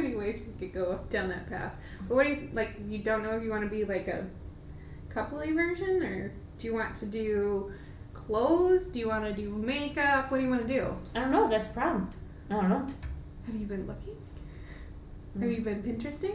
Many 0.03 0.15
ways 0.15 0.47
we 0.47 0.67
could 0.67 0.75
go 0.75 0.99
down 1.11 1.29
that 1.29 1.49
path. 1.49 1.79
But 2.09 2.15
what 2.15 2.27
do 2.27 2.33
you 2.33 2.49
like? 2.53 2.77
You 2.89 2.99
don't 2.99 3.23
know 3.23 3.37
if 3.37 3.43
you 3.43 3.51
want 3.51 3.65
to 3.65 3.71
be 3.71 3.85
like 3.85 4.09
a 4.09 4.27
coupley 5.09 5.55
version, 5.55 6.03
or 6.03 6.33
do 6.59 6.67
you 6.67 6.75
want 6.75 6.97
to 6.97 7.07
do 7.07 7.73
clothes? 8.13 8.91
Do 8.91 8.99
you 8.99 9.09
want 9.09 9.25
to 9.25 9.33
do 9.33 9.51
makeup? 9.51 10.31
What 10.31 10.39
do 10.39 10.45
you 10.45 10.51
want 10.51 10.67
to 10.67 10.69
do? 10.69 10.95
I 11.15 11.21
don't 11.21 11.33
know. 11.33 11.49
That's 11.49 11.69
the 11.69 11.81
problem. 11.81 12.11
I 12.51 12.55
don't 12.55 12.69
know. 12.69 12.87
Have 13.47 13.55
you 13.55 13.67
been 13.67 13.87
looking? 13.87 14.15
Hmm. 15.35 15.43
Have 15.43 15.51
you 15.51 15.63
been 15.63 15.83
Pinteresting 15.83 16.35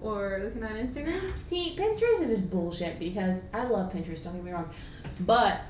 or 0.00 0.40
looking 0.42 0.62
on 0.64 0.72
Instagram? 0.72 1.28
See, 1.30 1.74
Pinterest 1.76 2.22
is 2.22 2.30
just 2.30 2.50
bullshit 2.50 2.98
because 2.98 3.52
I 3.54 3.64
love 3.64 3.92
Pinterest, 3.92 4.24
don't 4.24 4.34
get 4.34 4.44
me 4.44 4.52
wrong. 4.52 4.68
But 5.20 5.60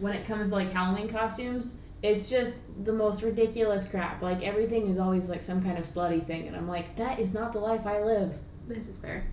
when 0.00 0.14
it 0.14 0.26
comes 0.26 0.50
to 0.50 0.56
like 0.56 0.72
Halloween 0.72 1.08
costumes, 1.08 1.79
it's 2.02 2.30
just 2.30 2.84
the 2.84 2.92
most 2.92 3.22
ridiculous 3.22 3.90
crap. 3.90 4.22
Like 4.22 4.42
everything 4.42 4.86
is 4.86 4.98
always 4.98 5.28
like 5.30 5.42
some 5.42 5.62
kind 5.62 5.78
of 5.78 5.84
slutty 5.84 6.22
thing 6.22 6.46
and 6.46 6.56
I'm 6.56 6.68
like, 6.68 6.96
that 6.96 7.18
is 7.18 7.34
not 7.34 7.52
the 7.52 7.58
life 7.60 7.86
I 7.86 8.00
live. 8.00 8.34
This 8.66 8.88
is 8.88 9.02
fair. 9.02 9.24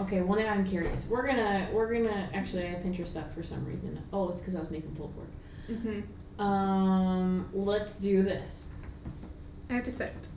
Okay, 0.00 0.20
well 0.22 0.38
now 0.38 0.52
I'm 0.52 0.64
curious. 0.64 1.08
We're 1.10 1.26
gonna 1.26 1.68
we're 1.72 1.92
gonna 1.92 2.28
actually 2.34 2.64
I 2.64 2.66
have 2.66 2.82
Pinterest 2.82 3.16
up 3.16 3.30
for 3.30 3.42
some 3.42 3.64
reason. 3.66 3.98
Oh, 4.12 4.28
it's 4.28 4.40
because 4.40 4.56
I 4.56 4.60
was 4.60 4.70
making 4.70 4.94
pulled 4.94 5.14
pork. 5.14 5.28
Mm-hmm. 5.70 6.42
Um, 6.42 7.48
let's 7.52 8.00
do 8.00 8.22
this. 8.22 8.78
I 9.70 9.74
have 9.74 9.84
to 9.84 9.92
send. 9.92 10.28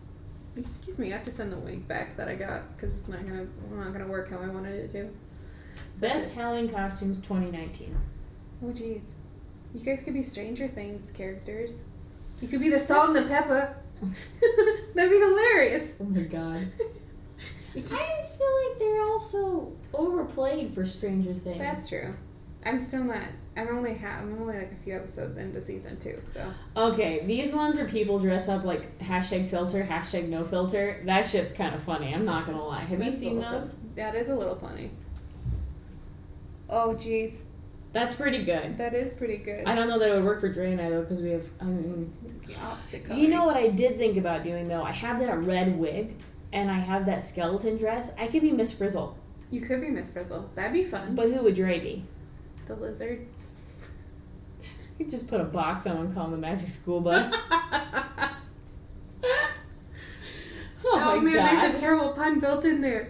Excuse 0.58 1.00
me. 1.00 1.12
I 1.12 1.16
have 1.16 1.26
to 1.26 1.32
send 1.32 1.52
the 1.52 1.58
link 1.58 1.88
back 1.88 2.16
that 2.16 2.28
I 2.28 2.36
got 2.36 2.62
because 2.76 2.98
it's 2.98 3.10
not 3.10 3.26
gonna 3.26 3.48
not 3.72 3.94
gonna 3.94 4.08
work 4.08 4.30
how 4.30 4.40
I 4.40 4.48
wanted 4.48 4.76
it 4.76 4.92
to. 4.92 5.10
Best 6.00 6.36
Halloween 6.36 6.70
costumes 6.70 7.20
2019. 7.22 7.96
Oh 8.64 8.68
jeez. 8.68 9.16
You 9.76 9.86
guys 9.86 10.04
could 10.04 10.14
be 10.14 10.24
Stranger 10.24 10.68
Things 10.68 11.12
characters. 11.12 11.84
You 12.42 12.48
could 12.48 12.62
be 12.62 12.70
the 12.70 12.80
salt 12.80 13.16
and 13.16 13.26
the 13.26 13.30
pepper. 13.30 13.76
That'd 14.96 15.12
be 15.12 15.18
hilarious. 15.20 15.98
Oh 16.00 16.06
my 16.06 16.22
god. 16.22 16.68
You 17.76 17.82
I 17.82 17.84
just- 17.84 17.94
just 17.98 18.38
feel 18.38 18.48
like 18.70 18.80
they're 18.80 19.02
also 19.04 19.74
overplayed 19.94 20.74
for 20.74 20.86
Stranger 20.86 21.34
Things. 21.34 21.58
that's 21.60 21.90
true. 21.90 22.14
I'm 22.66 22.80
still 22.80 23.04
not. 23.04 23.20
I'm 23.58 23.68
only 23.76 23.96
ha- 23.98 24.20
I'm 24.22 24.34
only 24.42 24.58
like 24.58 24.72
a 24.72 24.76
few 24.76 24.96
episodes 24.96 25.38
into 25.38 25.60
season 25.60 26.00
two, 26.00 26.16
so 26.24 26.42
Okay, 26.78 27.22
these 27.26 27.54
ones 27.54 27.76
where 27.76 27.86
people 27.88 28.18
dress 28.18 28.48
up 28.48 28.64
like 28.64 28.98
hashtag 29.00 29.50
filter, 29.50 29.84
hashtag 29.84 30.30
no 30.30 30.46
filter. 30.46 31.02
That 31.04 31.26
shit's 31.26 31.52
kind 31.52 31.76
of 31.76 31.84
funny. 31.84 32.14
I'm 32.16 32.24
not 32.24 32.46
gonna 32.46 32.64
lie. 32.66 32.80
Have 32.80 32.92
you 32.92 32.98
That's 33.00 33.16
a 33.16 33.20
seen 33.20 33.42
those? 33.42 33.74
fun- 33.74 33.90
That 33.96 34.16
is 34.16 34.30
a 34.30 34.36
little 34.38 34.56
funny. 34.56 34.92
Oh 36.70 36.96
jeez, 36.98 37.44
That's 37.96 38.14
pretty 38.16 38.44
good. 38.44 38.78
that 38.78 38.94
is 38.94 39.10
pretty 39.12 39.38
good. 39.38 39.66
I 39.66 39.74
don't 39.74 39.88
know 39.88 39.98
that 39.98 40.12
it 40.12 40.14
would 40.16 40.26
work 40.26 40.42
for 40.42 40.50
Dre 40.50 40.74
and 40.74 40.82
I 40.82 40.90
though, 40.90 41.02
because 41.02 41.24
we 41.24 41.30
have. 41.32 41.46
I 41.62 41.64
mean, 41.64 42.12
the 42.46 42.54
opposite 42.60 43.06
color. 43.06 43.18
you 43.18 43.30
know 43.30 43.46
what 43.46 43.56
I 43.56 43.70
did 43.70 43.96
think 43.98 44.18
about 44.18 44.44
doing 44.44 44.68
though? 44.68 44.84
I 44.84 44.92
have 44.92 45.20
that 45.22 45.46
red 45.46 45.78
wig, 45.80 46.14
and 46.52 46.70
I 46.70 46.74
have 46.80 47.06
that 47.06 47.24
skeleton 47.24 47.78
dress. 47.78 48.14
I 48.20 48.28
could 48.28 48.42
be 48.42 48.52
Miss 48.52 48.78
Frizzle, 48.78 49.18
You 49.50 49.62
could 49.62 49.80
be 49.80 49.90
Miss 49.90 50.12
Frizzle. 50.12 50.50
That'd 50.56 50.74
be 50.74 50.84
fun. 50.84 51.16
but 51.16 51.30
who 51.30 51.42
would 51.44 51.56
Dre 51.56 51.80
be? 51.80 52.04
The 52.68 52.76
lizard. 52.76 53.26
You 54.98 55.06
could 55.06 55.10
just 55.10 55.30
put 55.30 55.40
a 55.40 55.46
box 55.46 55.88
on 55.88 55.98
and 55.98 56.14
call 56.14 56.26
him 56.26 56.32
the 56.32 56.38
Magic 56.38 56.68
School 56.68 57.00
Bus. 57.02 57.34
oh, 57.52 58.38
Oh, 60.84 61.16
my 61.18 61.24
man, 61.24 61.36
god. 61.36 61.58
there's 61.64 61.78
a 61.78 61.82
terrible 61.82 62.10
pun 62.14 62.40
built 62.40 62.66
in 62.66 62.82
there. 62.82 63.10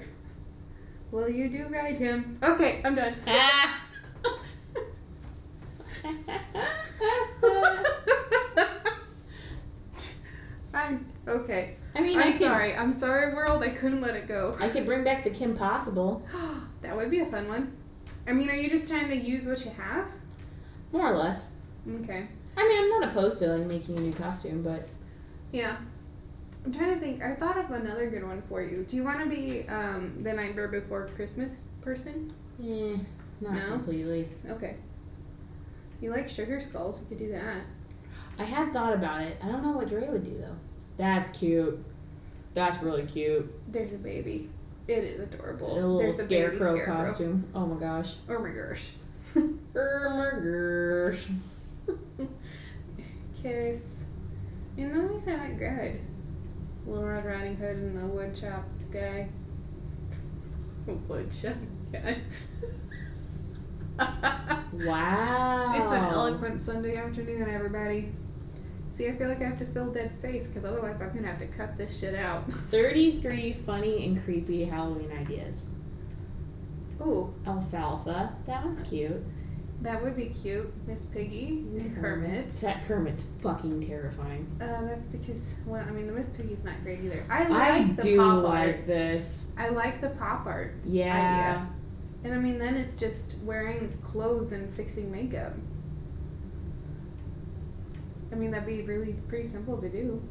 Well, 1.12 1.30
you 1.30 1.48
do 1.50 1.66
ride 1.70 1.98
him. 1.98 2.38
Okay, 2.44 2.82
I'm 2.86 2.94
done. 2.96 3.14
Ah. 3.28 3.82
I'm 10.74 11.06
okay. 11.28 11.76
I 11.96 12.02
mean, 12.02 12.18
I 12.20 12.24
I'm 12.24 12.32
could, 12.34 12.42
sorry. 12.42 12.76
I'm 12.76 12.94
sorry, 12.94 13.34
world. 13.34 13.64
I 13.64 13.70
couldn't 13.70 14.02
let 14.02 14.16
it 14.16 14.28
go. 14.28 14.54
I 14.62 14.68
could 14.68 14.86
bring 14.86 15.04
back 15.04 15.24
the 15.24 15.30
Kim 15.30 15.56
Possible, 15.56 16.22
that 16.82 16.96
would 16.96 17.10
be 17.10 17.20
a 17.20 17.26
fun 17.26 17.48
one. 17.48 17.72
I 18.28 18.34
mean, 18.34 18.50
are 18.50 18.56
you 18.56 18.70
just 18.70 18.90
trying 18.90 19.08
to 19.10 19.16
use 19.16 19.46
what 19.46 19.64
you 19.66 19.72
have? 19.82 20.10
more 20.92 21.12
or 21.14 21.18
less. 21.18 21.58
Okay. 22.04 22.26
I 22.58 22.68
mean, 22.68 22.84
I'm 22.84 22.90
not 23.02 23.10
opposed 23.10 23.40
to 23.40 23.48
like 23.48 23.66
making 23.68 23.98
a 23.98 24.02
new 24.02 24.14
costume, 24.14 24.64
but 24.64 24.82
Yeah. 25.52 25.76
I'm 26.66 26.72
trying 26.72 26.94
to 26.94 27.00
think. 27.00 27.22
I 27.22 27.36
thought 27.36 27.58
of 27.58 27.70
another 27.72 28.10
good 28.10 28.24
one 28.26 28.42
for 28.44 28.62
you. 28.62 28.86
Do 28.86 28.96
you 28.96 29.04
want 29.04 29.20
to 29.22 29.30
be 29.30 29.68
um, 29.68 30.14
the 30.24 30.32
Nightmare 30.34 30.68
Before 30.70 31.06
Christmas 31.08 31.68
person? 31.82 32.32
eh, 32.64 32.96
not 33.42 33.54
No? 33.56 33.62
completely. 33.74 34.28
Okay. 34.52 34.76
You 36.02 36.12
like 36.12 36.30
sugar 36.30 36.60
skulls? 36.60 37.02
We 37.02 37.08
could 37.10 37.20
do 37.26 37.32
that. 37.32 37.56
I 38.38 38.44
had 38.44 38.74
thought 38.74 38.94
about 38.94 39.22
it. 39.22 39.38
I 39.44 39.48
don't 39.48 39.64
know 39.64 39.72
what 39.72 39.88
Dre 39.90 40.08
would 40.10 40.26
do 40.26 40.38
though. 40.38 40.56
That's 40.98 41.30
cute. 41.38 41.80
That's 42.54 42.84
really 42.84 43.06
cute. 43.06 43.50
There's 43.72 43.94
a 43.94 43.98
baby. 43.98 44.50
It 44.88 45.04
is 45.04 45.20
adorable. 45.20 45.72
A 45.72 45.76
little 45.76 45.98
There's 45.98 46.26
a 46.26 46.30
baby 46.30 46.56
scarecrow, 46.56 46.76
scarecrow. 46.76 46.96
costume. 46.96 47.46
Oh 47.56 47.66
my 47.66 47.80
gosh. 47.80 48.16
Oh 48.30 48.40
my 48.40 48.50
gosh. 48.50 48.94
Oh 49.78 50.18
my 50.18 51.10
gosh. 51.12 51.28
Kiss. 53.42 54.06
You 54.78 54.88
know 54.88 55.08
these 55.10 55.28
are 55.28 55.38
not 55.38 55.58
good. 55.60 56.00
Little 56.86 57.06
Red 57.08 57.26
Riding 57.26 57.56
Hood 57.58 57.76
and 57.78 57.98
the 57.98 58.06
wood 58.06 58.34
chop 58.36 58.64
guy. 58.92 59.28
wood 61.10 61.30
chop 61.32 61.56
guy. 61.92 62.18
Wow. 64.84 65.74
It's 65.76 65.92
an 65.92 66.04
eloquent 66.06 66.62
Sunday 66.62 66.96
afternoon, 66.98 67.48
everybody. 67.50 68.10
See, 68.90 69.08
I 69.08 69.12
feel 69.14 69.28
like 69.28 69.42
I 69.42 69.46
have 69.46 69.58
to 69.60 69.66
fill 69.66 69.92
dead 69.92 70.14
space 70.14 70.48
because 70.48 70.64
otherwise 70.66 71.02
I'm 71.02 71.14
gonna 71.14 71.28
have 71.28 71.38
to 71.40 71.48
cut 71.48 71.76
this 71.78 72.00
shit 72.00 72.16
out. 72.16 72.44
33 72.52 73.54
funny 73.54 74.06
and 74.06 74.24
creepy 74.24 74.66
Halloween 74.66 75.12
ideas. 75.18 75.72
Ooh, 77.02 77.34
Alfalfa. 77.46 78.32
That 78.46 78.64
one's 78.64 78.82
cute. 78.82 79.22
that 79.82 80.02
would 80.02 80.16
be 80.16 80.28
cute. 80.28 80.68
Miss 80.88 81.06
Piggy 81.06 81.66
and 81.78 81.96
Kermit. 82.02 82.50
That 82.62 82.84
Kermit's 82.86 83.32
fucking 83.42 83.86
terrifying. 83.86 84.48
Uh, 84.62 84.82
that's 84.86 85.08
because, 85.08 85.58
well, 85.66 85.86
I 85.86 85.92
mean, 85.92 86.08
the 86.08 86.14
Miss 86.14 86.30
Piggy's 86.30 86.64
not 86.64 86.74
great 86.84 87.02
either. 87.04 87.22
I 87.30 87.44
I 87.44 87.48
like 87.50 87.96
the 87.98 88.02
do 88.02 88.18
pop 88.18 88.44
like 88.46 88.68
art. 88.68 88.88
this. 88.88 89.54
I 89.58 89.70
like 89.70 90.00
the 90.00 90.10
pop 90.12 90.46
art. 90.48 90.72
Yeah. 90.86 91.14
Idea. 91.58 91.68
And 92.26 92.34
I 92.34 92.40
mean, 92.40 92.58
then 92.58 92.76
it's 92.76 92.98
just 92.98 93.44
wearing 93.44 93.88
clothes 94.02 94.52
and 94.52 94.68
fixing 94.74 95.12
makeup. 95.12 95.54
I 98.32 98.36
mean, 98.36 98.50
that'd 98.50 98.68
be 98.68 98.82
really 98.82 99.14
pretty 99.30 99.44
simple 99.44 99.80
to 99.80 99.88
do. 99.88 100.24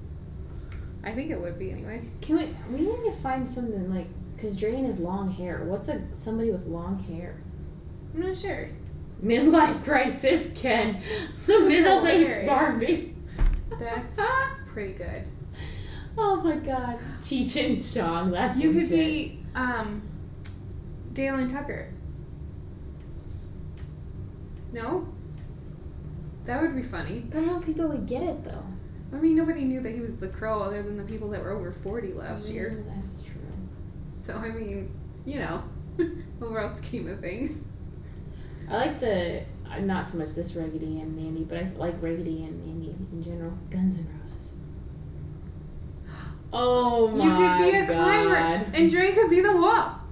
I 1.04 1.12
think 1.12 1.30
it 1.30 1.40
would 1.40 1.56
be 1.56 1.70
anyway. 1.70 2.02
Can 2.20 2.38
we? 2.38 2.46
We 2.72 2.80
need 2.80 3.04
to 3.04 3.12
find 3.12 3.48
something 3.48 3.94
like 3.94 4.08
because 4.34 4.58
Drain 4.58 4.84
has 4.86 4.98
long 4.98 5.30
hair. 5.30 5.62
What's 5.62 5.88
a 5.88 6.12
somebody 6.12 6.50
with 6.50 6.66
long 6.66 7.00
hair? 7.04 7.36
I'm 8.12 8.22
not 8.22 8.36
sure. 8.36 8.70
Midlife 9.22 9.84
crisis, 9.84 10.60
Ken. 10.60 11.00
The 11.46 11.60
middle 11.60 12.04
aged. 12.06 12.46
Barbie. 12.48 13.14
That's 13.78 14.18
pretty 14.66 14.94
good. 14.94 15.28
Oh 16.18 16.42
my 16.42 16.56
god. 16.56 16.98
Cheech 17.20 17.64
and 17.64 17.80
Chong. 17.80 18.32
That's 18.32 18.58
You 18.60 18.72
could 18.72 18.88
be 18.88 19.38
um, 19.54 20.02
Dale 21.14 21.36
and 21.36 21.50
Tucker. 21.50 21.88
No? 24.72 25.08
That 26.44 26.60
would 26.60 26.74
be 26.74 26.82
funny. 26.82 27.24
But 27.30 27.38
I 27.38 27.40
don't 27.40 27.46
know 27.46 27.58
if 27.58 27.66
people 27.66 27.88
would 27.88 28.06
get 28.06 28.22
it 28.22 28.44
though. 28.44 28.64
I 29.12 29.20
mean, 29.20 29.36
nobody 29.36 29.64
knew 29.64 29.80
that 29.80 29.94
he 29.94 30.00
was 30.00 30.16
the 30.16 30.28
crow 30.28 30.60
other 30.60 30.82
than 30.82 30.96
the 30.96 31.04
people 31.04 31.30
that 31.30 31.40
were 31.40 31.52
over 31.52 31.70
40 31.70 32.12
last 32.14 32.50
year. 32.50 32.84
Yeah, 32.84 32.92
that's 32.96 33.24
true. 33.24 33.40
So, 34.18 34.34
I 34.34 34.48
mean, 34.50 34.90
you 35.24 35.38
know, 35.38 35.62
overall 36.42 36.74
scheme 36.74 37.08
of 37.08 37.20
things. 37.20 37.66
I 38.68 38.76
like 38.76 38.98
the 38.98 39.42
uh, 39.70 39.78
not 39.80 40.06
so 40.06 40.18
much 40.18 40.34
this 40.34 40.56
Raggedy 40.56 41.00
Ann 41.00 41.08
and 41.08 41.18
Andy, 41.18 41.44
but 41.44 41.58
I 41.58 41.68
like 41.76 41.94
Raggedy 42.00 42.42
Ann 42.42 42.48
and 42.48 42.68
Andy 42.68 42.94
in 43.12 43.22
general. 43.22 43.58
Guns 43.70 43.98
and 43.98 44.08
Roses. 44.20 44.56
Oh 46.56 47.08
my 47.08 47.24
you 47.24 47.30
could 47.30 47.72
be 47.72 47.76
a 47.76 47.86
god! 47.86 48.04
climber, 48.04 48.64
and 48.76 48.90
Dre 48.90 49.12
could 49.12 49.28
be 49.28 49.40
the 49.40 49.56
wall. 49.56 50.03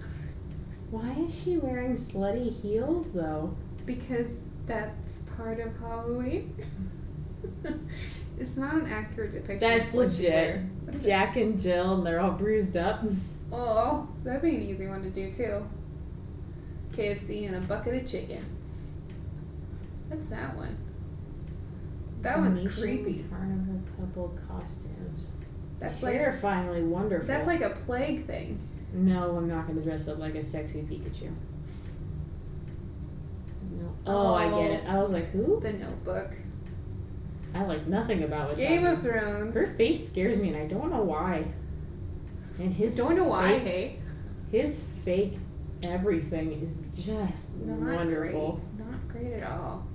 Why 0.93 1.15
is 1.25 1.43
she 1.43 1.57
wearing 1.57 1.95
slutty 1.95 2.53
heels 2.61 3.13
though? 3.15 3.55
Because 3.87 4.43
that's 4.67 5.21
part 5.39 5.59
of 5.59 5.75
Halloween. 5.81 6.55
it's 8.39 8.59
not 8.59 8.75
an 8.75 8.93
accurate 8.93 9.33
depiction. 9.33 9.59
That's 9.59 9.89
of 9.89 9.95
what 9.95 10.03
you 10.03 10.29
legit. 10.29 10.33
wear. 10.33 10.69
What 10.85 10.95
is 10.95 11.07
it? 11.07 11.09
Jack 11.09 11.37
and 11.37 11.59
Jill, 11.59 11.95
and 11.95 12.07
they're 12.07 12.21
all 12.21 12.33
bruised 12.33 12.77
up. 12.77 13.01
Oh, 13.51 14.07
that'd 14.23 14.43
be 14.43 14.57
an 14.57 14.63
easy 14.63 14.87
one 14.87 15.03
to 15.03 15.09
do 15.09 15.33
too. 15.33 15.63
KFC 16.93 17.47
and 17.47 17.65
a 17.65 17.67
bucket 17.67 18.03
of 18.03 18.07
chicken. 18.07 18.45
What's 20.09 20.29
that 20.29 20.55
one? 20.55 20.77
That 22.21 22.39
one's 22.39 22.61
creepy. 22.79 23.25
Carnival 23.31 23.81
couple 23.99 24.39
costumes. 24.47 25.39
That's 25.79 26.03
like 26.03 26.13
terrifyingly 26.17 26.83
wonderful. 26.83 27.27
that's 27.27 27.47
like 27.47 27.63
a 27.63 27.71
plague 27.71 28.27
thing. 28.27 28.59
No, 28.93 29.37
I'm 29.37 29.49
not 29.49 29.67
gonna 29.67 29.81
dress 29.81 30.09
up 30.09 30.19
like 30.19 30.35
a 30.35 30.43
sexy 30.43 30.83
Pikachu. 30.83 31.31
No. 33.73 33.89
Oh, 34.07 34.35
I 34.35 34.51
get 34.51 34.71
it. 34.73 34.85
I 34.89 34.99
was 34.99 35.13
like, 35.13 35.31
who? 35.31 35.61
The 35.61 35.73
Notebook. 35.73 36.31
I 37.55 37.65
like 37.65 37.87
nothing 37.87 38.23
about 38.23 38.49
what's 38.49 38.59
Game 38.61 38.83
happening. 38.83 38.93
of 38.93 39.03
Thrones. 39.03 39.57
Her 39.57 39.67
face 39.75 40.09
scares 40.11 40.39
me, 40.41 40.49
and 40.49 40.57
I 40.57 40.67
don't 40.67 40.91
know 40.91 41.03
why. 41.03 41.45
And 42.59 42.73
his 42.73 42.97
Don't 42.97 43.17
know 43.17 43.29
why. 43.29 43.59
fake- 43.61 43.63
Hey, 43.63 43.99
his 44.51 45.03
fake 45.05 45.35
everything 45.83 46.53
is 46.63 47.05
just 47.05 47.61
not 47.67 47.79
wonderful. 47.97 48.61
great. 48.77 48.87
Not 48.91 49.09
great 49.09 49.33
at 49.43 49.51
all. 49.51 49.87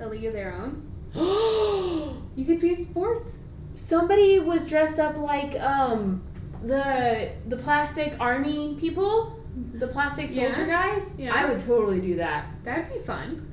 A 0.00 0.06
League 0.08 0.24
of 0.24 0.32
Their 0.32 0.54
Own. 0.54 0.82
You 2.34 2.46
could 2.46 2.60
be 2.60 2.72
a 2.72 2.76
sports. 2.76 3.42
Somebody 3.74 4.38
was 4.40 4.66
dressed 4.68 4.98
up 4.98 5.18
like 5.18 5.54
um 5.60 6.22
the 6.62 7.30
the 7.48 7.56
plastic 7.56 8.18
army 8.20 8.76
people, 8.78 9.38
the 9.74 9.88
plastic 9.88 10.30
soldier 10.30 10.66
guys. 10.66 11.18
Yeah. 11.20 11.32
I 11.34 11.48
would 11.48 11.58
totally 11.60 12.00
do 12.00 12.16
that. 12.16 12.46
That'd 12.64 12.92
be 12.92 12.98
fun. 12.98 13.48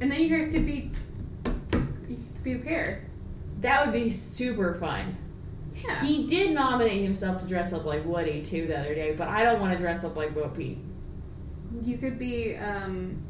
And 0.00 0.10
then 0.10 0.20
you 0.20 0.28
guys 0.28 0.50
could 0.50 0.66
be 0.66 0.90
you 2.08 2.16
could 2.34 2.44
be 2.44 2.52
a 2.54 2.58
pair. 2.58 3.02
That 3.60 3.84
would 3.86 3.92
be 3.92 4.10
super 4.10 4.74
fun. 4.74 5.16
Yeah. 5.74 6.00
He 6.02 6.26
did 6.26 6.54
nominate 6.54 7.02
himself 7.02 7.40
to 7.42 7.48
dress 7.48 7.72
up 7.72 7.84
like 7.84 8.04
Woody 8.04 8.42
too 8.42 8.66
the 8.66 8.78
other 8.78 8.94
day, 8.94 9.14
but 9.16 9.28
I 9.28 9.44
don't 9.44 9.60
want 9.60 9.72
to 9.72 9.78
dress 9.78 10.04
up 10.04 10.16
like 10.16 10.34
Bo 10.34 10.48
Peep. 10.48 10.78
You 11.82 11.98
could 11.98 12.18
be 12.18 12.56
um 12.56 13.22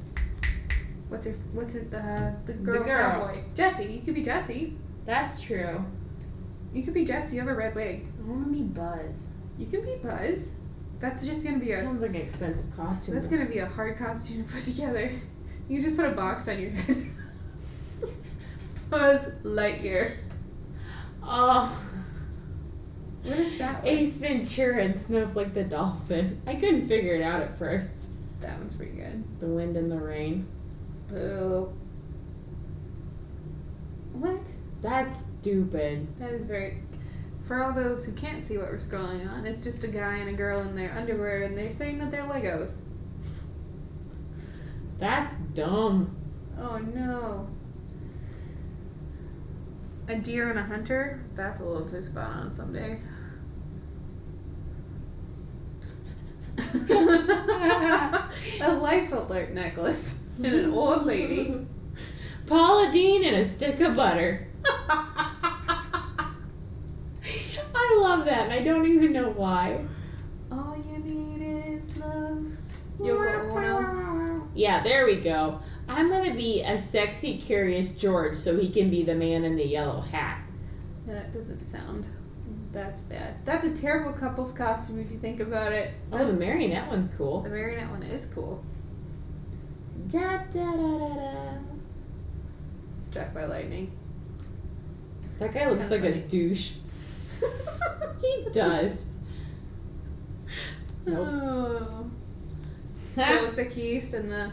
what's 1.09 1.27
her 1.27 1.33
what's 1.53 1.75
it 1.75 1.93
uh 1.93 2.33
the 2.47 2.55
girl, 2.55 2.85
girl. 2.85 3.11
cowboy. 3.11 3.41
Jesse. 3.55 3.85
You 3.85 4.01
could 4.03 4.15
be 4.15 4.23
Jesse. 4.23 4.75
That's 5.05 5.41
true. 5.43 5.85
You 6.73 6.83
could 6.83 6.95
be 6.95 7.05
Jesse, 7.05 7.37
you 7.37 7.43
have 7.43 7.51
a 7.51 7.55
red 7.55 7.75
wig. 7.75 8.05
I 8.23 8.29
want 8.29 8.47
to 8.47 8.53
be 8.53 8.63
Buzz. 8.63 9.33
You 9.59 9.67
could 9.67 9.85
be 9.85 9.97
Buzz. 10.03 10.57
That's 10.99 11.27
just 11.27 11.45
gonna 11.45 11.59
be 11.59 11.73
a 11.73 11.81
Sounds 11.81 12.01
like 12.03 12.11
an 12.11 12.17
expensive 12.17 12.75
costume. 12.77 13.15
that's 13.15 13.29
though. 13.29 13.37
gonna 13.37 13.49
be 13.49 13.59
a 13.59 13.67
hard 13.67 13.97
costume 13.99 14.45
to 14.45 14.53
put 14.53 14.63
together. 14.63 15.11
You 15.69 15.83
just 15.83 15.97
put 15.97 16.07
a 16.07 16.13
box 16.13 16.49
on 16.49 16.61
your 16.61 16.71
head. 16.71 16.97
Buzz 18.91 19.33
Lightyear. 19.43 20.13
Oh. 21.23 21.83
What 23.25 23.39
is 23.39 23.59
that 23.59 23.83
one? 23.83 23.87
Ace 23.93 24.21
Ventura 24.21 24.85
and 24.85 24.97
Snowflake 24.99 25.53
the 25.55 25.65
Dolphin. 25.65 26.41
I 26.47 26.55
couldn't 26.55 26.87
figure 26.87 27.15
it 27.15 27.23
out 27.23 27.41
at 27.43 27.59
first. 27.59 28.13
That 28.41 28.57
one's 28.59 28.77
pretty 28.77 28.93
good. 28.93 29.25
The 29.41 29.49
wind 29.49 29.77
and 29.77 29.91
the 29.91 29.97
rain. 29.99 30.47
Boo. 31.09 31.73
What? 34.13 34.41
That's 34.83 35.27
stupid. 35.27 36.07
That 36.19 36.33
is 36.33 36.47
very. 36.47 36.79
For 37.41 37.63
all 37.63 37.73
those 37.73 38.05
who 38.05 38.13
can't 38.13 38.45
see 38.45 38.59
what 38.59 38.69
we're 38.69 38.77
scrolling 38.77 39.31
on, 39.31 39.47
it's 39.47 39.63
just 39.63 39.85
a 39.85 39.89
guy 39.89 40.17
and 40.17 40.29
a 40.29 40.33
girl 40.33 40.61
in 40.61 40.75
their 40.75 40.93
underwear, 40.93 41.43
and 41.43 41.57
they're 41.57 41.71
saying 41.71 41.99
that 41.99 42.11
they're 42.11 42.25
Legos. 42.25 42.89
That's 44.99 45.37
dumb. 45.39 46.17
Oh 46.59 46.79
no. 46.79 47.49
A 50.09 50.17
deer 50.17 50.51
and 50.51 50.59
a 50.59 50.63
hunter? 50.63 51.21
That's 51.35 51.61
a 51.61 51.65
little 51.65 51.89
too 51.89 52.03
spot 52.03 52.31
on 52.31 52.53
some 52.53 52.73
days. 52.73 53.13
a 58.63 58.73
life 58.73 59.13
alert 59.13 59.51
necklace 59.51 60.37
and 60.39 60.47
an 60.47 60.71
old 60.71 61.05
lady. 61.05 61.67
Paula 62.47 62.91
Deen 62.93 63.25
and 63.25 63.37
a 63.37 63.43
stick 63.43 63.81
of 63.81 63.97
butter. 63.97 64.47
I 67.75 67.99
love 68.17 68.25
that, 68.27 68.45
and 68.45 68.53
I 68.53 68.63
don't 68.63 68.87
even 68.87 69.13
know 69.13 69.31
why. 69.31 69.85
All 70.51 70.77
you 70.77 70.99
need 70.99 71.43
is 71.43 72.01
love. 72.01 72.47
Yoko 72.99 73.51
Ono. 73.57 74.49
Yeah, 74.55 74.83
there 74.83 75.07
we 75.07 75.17
go. 75.17 75.61
I'm 75.89 76.09
gonna 76.11 76.35
be 76.35 76.63
a 76.63 76.79
sexy, 76.79 77.37
curious 77.39 77.97
George 77.97 78.37
so 78.37 78.59
he 78.59 78.71
can 78.71 78.91
be 78.91 79.03
the 79.03 79.15
man 79.15 79.45
in 79.45 79.57
the 79.57 79.67
yellow 79.67 80.01
hat. 80.01 80.41
That 81.07 81.33
doesn't 81.33 81.65
sound. 81.65 82.07
That's 82.73 83.03
bad. 83.03 83.35
That's 83.45 83.65
a 83.65 83.75
terrible 83.75 84.13
couple's 84.13 84.53
costume 84.53 84.99
if 84.99 85.11
you 85.11 85.19
think 85.19 85.41
about 85.41 85.73
it. 85.73 85.93
Oh, 86.13 86.27
the 86.27 86.33
marionette 86.33 86.89
one's 86.89 87.15
cool. 87.15 87.41
The 87.41 87.51
marionette 87.51 87.91
one 87.91 88.03
is 88.03 88.27
cool. 88.35 88.65
Da 90.09 90.39
da 90.51 90.73
da 90.77 90.99
da 90.99 91.15
da. 91.15 91.53
Struck 92.99 93.33
by 93.33 93.45
lightning. 93.45 93.93
That 95.39 95.53
guy 95.53 95.61
It's 95.61 95.71
looks 95.71 95.91
like 95.91 96.03
kinda 96.03 96.19
a 96.19 96.29
douche. 96.29 96.79
he 98.21 98.47
does. 98.53 99.13
Nope. 101.07 101.29
Oh. 101.31 102.11
Dos 103.17 103.59
Equis 103.59 104.15
and 104.15 104.31
the. 104.31 104.53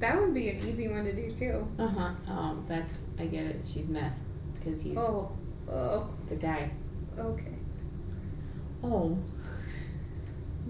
That 0.00 0.20
would 0.20 0.32
be 0.32 0.50
an 0.50 0.58
easy 0.58 0.88
one 0.88 1.04
to 1.04 1.12
do 1.14 1.32
too. 1.32 1.66
Uh 1.78 1.88
huh. 1.88 2.10
Oh, 2.28 2.62
that's 2.68 3.06
I 3.18 3.26
get 3.26 3.46
it. 3.46 3.64
She's 3.64 3.88
meth 3.88 4.20
because 4.54 4.82
he's 4.82 4.98
Oh. 4.98 5.32
Oh. 5.68 6.08
the 6.28 6.36
guy. 6.36 6.70
Okay. 7.18 7.54
Oh, 8.84 9.18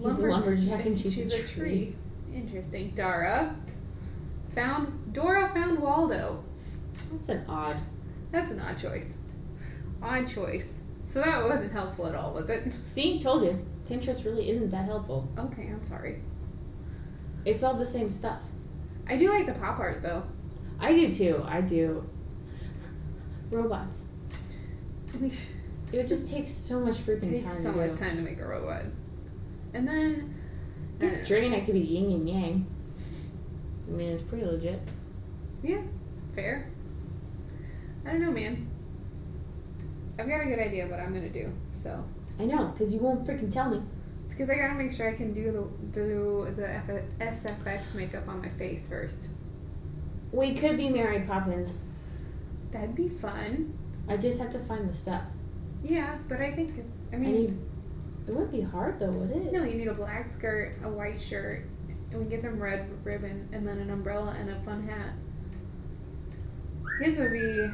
he's 0.00 0.18
a 0.20 0.28
lumberjack 0.30 0.86
and 0.86 0.98
she's, 0.98 1.14
she's 1.14 1.34
a 1.34 1.54
tree. 1.54 1.94
Interesting. 2.34 2.92
Dara 2.94 3.54
found 4.54 5.12
Dora 5.12 5.46
found 5.48 5.78
Waldo. 5.78 6.42
That's 7.12 7.28
an 7.28 7.44
odd. 7.48 7.76
That's 8.32 8.50
an 8.50 8.60
odd 8.60 8.78
choice. 8.78 9.17
Odd 10.02 10.26
choice. 10.28 10.80
So 11.04 11.20
that 11.22 11.42
wasn't 11.44 11.72
helpful 11.72 12.06
at 12.06 12.14
all, 12.14 12.34
was 12.34 12.50
it? 12.50 12.70
See, 12.72 13.18
told 13.18 13.42
you. 13.42 13.58
Pinterest 13.88 14.24
really 14.24 14.50
isn't 14.50 14.70
that 14.70 14.84
helpful. 14.84 15.28
Okay, 15.38 15.68
I'm 15.72 15.80
sorry. 15.82 16.18
It's 17.44 17.62
all 17.62 17.74
the 17.74 17.86
same 17.86 18.08
stuff. 18.08 18.42
I 19.08 19.16
do 19.16 19.30
like 19.30 19.46
the 19.46 19.54
pop 19.54 19.78
art 19.78 20.02
though. 20.02 20.24
I 20.78 20.92
do 20.92 21.10
too. 21.10 21.42
I 21.48 21.62
do. 21.62 22.04
Robots. 23.50 24.12
It 25.22 25.96
would 25.96 26.06
just 26.06 26.32
take 26.34 26.46
so 26.46 26.80
much 26.84 26.96
freaking 26.96 27.30
takes 27.30 27.42
time 27.44 27.62
so 27.62 27.72
to 27.72 27.78
much 27.78 27.92
do. 27.92 27.96
time 28.04 28.16
to 28.16 28.22
make 28.22 28.38
a 28.40 28.46
robot. 28.46 28.82
And 29.72 29.88
then 29.88 30.34
This 30.98 31.26
drain, 31.26 31.54
I 31.54 31.60
could 31.60 31.72
be 31.74 31.80
yin 31.80 32.10
and 32.10 32.28
yang. 32.28 32.66
I 33.88 33.90
mean, 33.92 34.10
it's 34.10 34.20
pretty 34.22 34.44
legit. 34.44 34.80
Yeah, 35.62 35.80
fair. 36.34 36.66
I 38.06 38.10
don't 38.12 38.20
know, 38.20 38.30
man. 38.32 38.66
I've 40.18 40.28
got 40.28 40.40
a 40.40 40.46
good 40.46 40.58
idea 40.58 40.84
of 40.84 40.90
what 40.90 41.00
I'm 41.00 41.12
gonna 41.14 41.28
do. 41.28 41.52
So 41.74 42.02
I 42.40 42.44
know, 42.44 42.66
because 42.68 42.92
you 42.94 43.00
won't 43.00 43.26
freaking 43.26 43.52
tell 43.52 43.70
me. 43.70 43.80
it's 44.24 44.34
because 44.34 44.50
I 44.50 44.56
gotta 44.56 44.74
make 44.74 44.92
sure 44.92 45.08
I 45.08 45.14
can 45.14 45.32
do 45.32 45.50
the 45.52 45.68
do 45.92 46.46
the 46.54 46.68
F- 46.68 47.04
SFX 47.20 47.94
makeup 47.94 48.28
on 48.28 48.40
my 48.42 48.48
face 48.48 48.88
first. 48.88 49.30
We 50.32 50.54
could 50.54 50.76
be 50.76 50.88
Mary 50.88 51.20
Poppins. 51.20 51.84
That'd 52.72 52.94
be 52.94 53.08
fun. 53.08 53.72
I 54.08 54.16
just 54.16 54.40
have 54.42 54.52
to 54.52 54.58
find 54.58 54.88
the 54.88 54.92
stuff. 54.92 55.24
Yeah, 55.82 56.16
but 56.28 56.40
I 56.40 56.52
think 56.52 56.72
I 57.12 57.16
I 57.16 57.18
mean 57.18 57.32
need. 57.32 57.58
It 58.26 58.32
wouldn't 58.32 58.52
be 58.52 58.60
hard 58.60 58.98
though, 58.98 59.10
would 59.10 59.30
it? 59.30 59.52
no, 59.52 59.62
you 59.64 59.74
need 59.76 59.88
a 59.88 59.94
black 59.94 60.24
skirt, 60.24 60.74
a 60.84 60.88
white 60.90 61.18
shirt, 61.20 61.62
and 62.12 62.20
we 62.22 62.28
get 62.28 62.42
some 62.42 62.60
red 62.60 62.86
ribbon, 63.04 63.48
and 63.52 63.66
then 63.66 63.78
an 63.78 63.90
umbrella 63.90 64.36
and 64.38 64.50
a 64.50 64.54
fun 64.56 64.82
hat. 64.82 65.10
His 67.00 67.18
would 67.18 67.32
be 67.32 67.68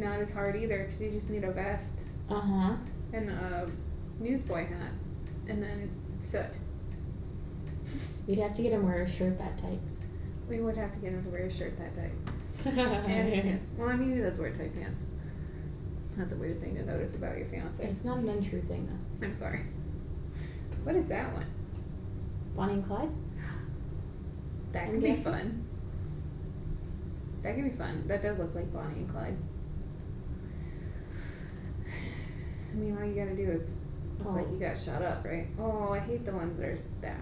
not 0.00 0.18
as 0.20 0.32
hard 0.34 0.56
either 0.56 0.78
because 0.78 1.00
you 1.02 1.10
just 1.10 1.30
need 1.30 1.44
a 1.44 1.52
vest 1.52 2.06
Uh 2.28 2.34
huh. 2.40 2.72
and 3.12 3.28
a 3.30 3.68
newsboy 4.18 4.66
hat, 4.66 4.92
and 5.48 5.62
then 5.62 5.90
soot. 6.18 6.46
You'd 8.26 8.38
have 8.40 8.54
to 8.54 8.62
get 8.62 8.72
him 8.72 8.84
wear 8.86 9.02
a 9.02 9.08
shirt 9.08 9.38
that 9.38 9.58
tight. 9.58 9.80
We 10.48 10.60
would 10.60 10.76
have 10.76 10.92
to 10.92 11.00
get 11.00 11.12
him 11.12 11.22
to 11.24 11.30
wear 11.30 11.42
a 11.46 11.50
shirt 11.52 11.76
that 11.78 11.94
tight 11.94 12.12
and 12.76 13.28
his 13.32 13.42
pants. 13.42 13.74
Well, 13.78 13.88
I 13.88 13.96
mean, 13.96 14.14
he 14.14 14.20
does 14.20 14.38
wear 14.38 14.52
tight 14.52 14.74
pants. 14.74 15.06
That's 16.16 16.32
a 16.32 16.36
weird 16.36 16.60
thing 16.60 16.74
to 16.76 16.84
notice 16.84 17.16
about 17.16 17.36
your 17.38 17.46
fiance. 17.46 17.82
It's 17.84 18.04
not 18.04 18.18
an 18.18 18.28
untrue 18.28 18.60
thing 18.60 18.86
though. 19.20 19.26
I'm 19.26 19.36
sorry. 19.36 19.60
What 20.84 20.96
is 20.96 21.08
that 21.08 21.32
one? 21.32 21.46
Bonnie 22.56 22.74
and 22.74 22.84
Clyde. 22.84 23.08
That 24.72 24.90
could 24.90 25.02
be 25.02 25.14
fun. 25.14 25.64
That 27.42 27.54
could 27.54 27.64
be 27.64 27.70
fun. 27.70 28.04
That 28.06 28.22
does 28.22 28.38
look 28.38 28.54
like 28.54 28.72
Bonnie 28.72 29.00
and 29.00 29.08
Clyde. 29.08 29.36
I 32.72 32.76
mean, 32.76 32.96
all 32.96 33.04
you 33.04 33.14
gotta 33.14 33.34
do 33.36 33.50
is 33.50 33.78
look 34.18 34.34
like 34.34 34.46
Oh. 34.48 34.52
you 34.52 34.58
got 34.60 34.76
shot 34.76 35.02
up, 35.02 35.24
right? 35.24 35.46
Oh, 35.58 35.92
I 35.92 35.98
hate 35.98 36.24
the 36.24 36.32
ones 36.32 36.58
that 36.58 36.68
are 36.68 36.78
that. 37.02 37.16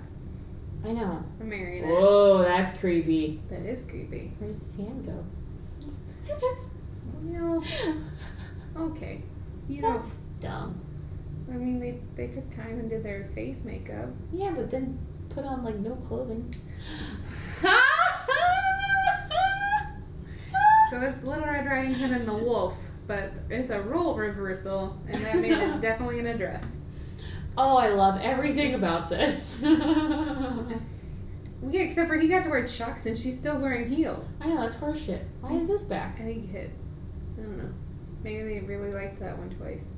I 0.84 0.92
know. 0.92 1.22
A 1.40 1.44
marionette. 1.44 1.90
Whoa, 1.90 2.38
that's 2.42 2.78
creepy. 2.80 3.40
That 3.50 3.62
is 3.62 3.84
creepy. 3.90 4.32
Where's 4.38 4.76
hand 4.76 5.06
go? 5.06 5.24
Well, 7.20 7.64
okay. 8.76 9.22
You 9.68 9.82
know, 9.82 9.92
That's 9.94 10.20
dumb. 10.40 10.78
I 11.50 11.54
mean, 11.56 11.80
they 11.80 11.98
they 12.16 12.28
took 12.28 12.48
time 12.50 12.78
and 12.78 12.88
did 12.88 13.02
their 13.02 13.24
face 13.34 13.64
makeup. 13.64 14.08
Yeah, 14.32 14.52
but 14.54 14.70
then 14.70 14.98
put 15.30 15.44
on 15.44 15.62
like 15.64 15.76
no 15.76 15.94
clothing. 15.96 16.52
So 20.90 21.02
it's 21.02 21.22
Little 21.22 21.44
Red 21.44 21.66
Riding 21.66 21.92
Hood 21.94 22.12
and 22.12 22.26
the 22.26 22.32
Wolf, 22.32 22.87
but 23.08 23.30
it's 23.50 23.70
a 23.70 23.80
role 23.82 24.14
reversal, 24.14 24.96
and 25.08 25.20
that 25.20 25.36
man 25.40 25.60
is 25.60 25.80
definitely 25.80 26.20
in 26.20 26.26
a 26.28 26.38
dress. 26.38 26.78
Oh, 27.56 27.76
I 27.76 27.88
love 27.88 28.20
everything 28.22 28.74
about 28.74 29.08
this. 29.08 29.64
Yeah, 31.60 31.80
except 31.80 32.08
for 32.08 32.16
he 32.16 32.28
got 32.28 32.44
to 32.44 32.50
wear 32.50 32.64
chucks 32.68 33.06
and 33.06 33.18
she's 33.18 33.36
still 33.36 33.60
wearing 33.60 33.90
heels. 33.90 34.36
I 34.40 34.46
know, 34.46 34.60
that's 34.60 34.76
horseshit. 34.78 35.22
Why 35.40 35.54
is 35.54 35.66
this 35.66 35.86
back? 35.86 36.14
I 36.20 36.22
think 36.22 36.44
it 36.44 36.50
hit. 36.50 36.70
I 37.36 37.42
don't 37.42 37.58
know. 37.58 37.70
Maybe 38.22 38.42
they 38.44 38.60
really 38.60 38.92
liked 38.92 39.18
that 39.18 39.36
one 39.38 39.50
twice. 39.50 39.92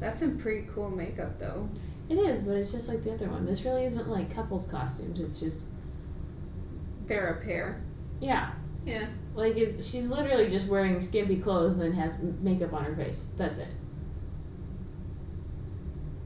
That's 0.00 0.18
some 0.20 0.38
pretty 0.38 0.66
cool 0.74 0.90
makeup 0.90 1.38
though. 1.38 1.68
It 2.08 2.14
is, 2.14 2.42
but 2.42 2.56
it's 2.56 2.72
just 2.72 2.88
like 2.88 3.04
the 3.04 3.12
other 3.12 3.28
one. 3.28 3.44
This 3.44 3.66
really 3.66 3.84
isn't 3.84 4.08
like 4.08 4.34
couples 4.34 4.70
costumes. 4.70 5.20
It's 5.20 5.40
just, 5.40 5.68
They're 7.06 7.34
a 7.38 7.44
pair. 7.44 7.80
yeah. 8.20 8.50
Yeah. 8.86 9.06
Like, 9.34 9.56
it's, 9.56 9.90
she's 9.90 10.10
literally 10.10 10.50
just 10.50 10.68
wearing 10.70 11.00
skimpy 11.00 11.36
clothes 11.38 11.78
and 11.78 11.94
has 11.94 12.22
makeup 12.40 12.72
on 12.72 12.84
her 12.84 12.94
face. 12.94 13.32
That's 13.36 13.58
it. 13.58 13.68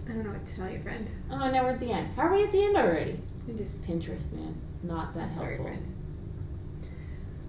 I 0.09 0.13
don't 0.13 0.25
know 0.25 0.31
what 0.31 0.47
to 0.47 0.57
tell 0.57 0.71
you, 0.71 0.79
friend. 0.79 1.09
Oh, 1.31 1.51
now 1.51 1.65
we're 1.65 1.71
at 1.71 1.81
the 1.81 1.91
end. 1.91 2.09
How 2.17 2.23
are 2.23 2.33
we 2.33 2.45
at 2.45 2.53
the 2.53 2.63
end 2.65 2.77
already? 2.77 3.19
You 3.49 3.55
just 3.55 3.85
Pinterest, 3.85 4.33
man. 4.35 4.55
Not 4.83 5.15
that 5.15 5.21
I'm 5.21 5.29
helpful. 5.31 5.47
sorry, 5.47 5.57
friend. 5.57 5.93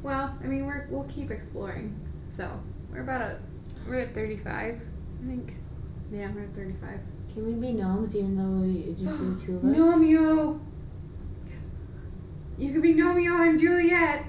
Well, 0.04 0.36
I 0.44 0.48
mean 0.48 0.66
we're 0.66 0.88
we'll 0.90 1.08
keep 1.10 1.32
exploring. 1.32 2.00
So 2.28 2.50
we're 2.92 3.02
about 3.02 3.22
a 3.22 3.40
we're 3.88 4.00
at 4.02 4.10
thirty 4.10 4.38
five, 4.38 4.82
I 5.24 5.28
think. 5.28 5.54
Yeah, 6.12 6.32
we're 6.34 6.44
at 6.44 6.50
thirty 6.50 6.74
five. 6.74 7.00
Can 7.34 7.46
we 7.46 7.54
be 7.60 7.74
gnomes 7.74 8.16
even 8.18 8.36
though 8.38 8.64
it 8.90 8.98
just 8.98 9.20
be 9.20 9.40
two 9.46 9.58
of 9.58 9.66
us? 9.66 9.78
Gnomeo! 9.78 10.60
You 12.58 12.74
could 12.74 12.82
be 12.82 12.96
Gnomeo, 12.96 13.40
I'm 13.40 13.58
Juliet! 13.58 14.24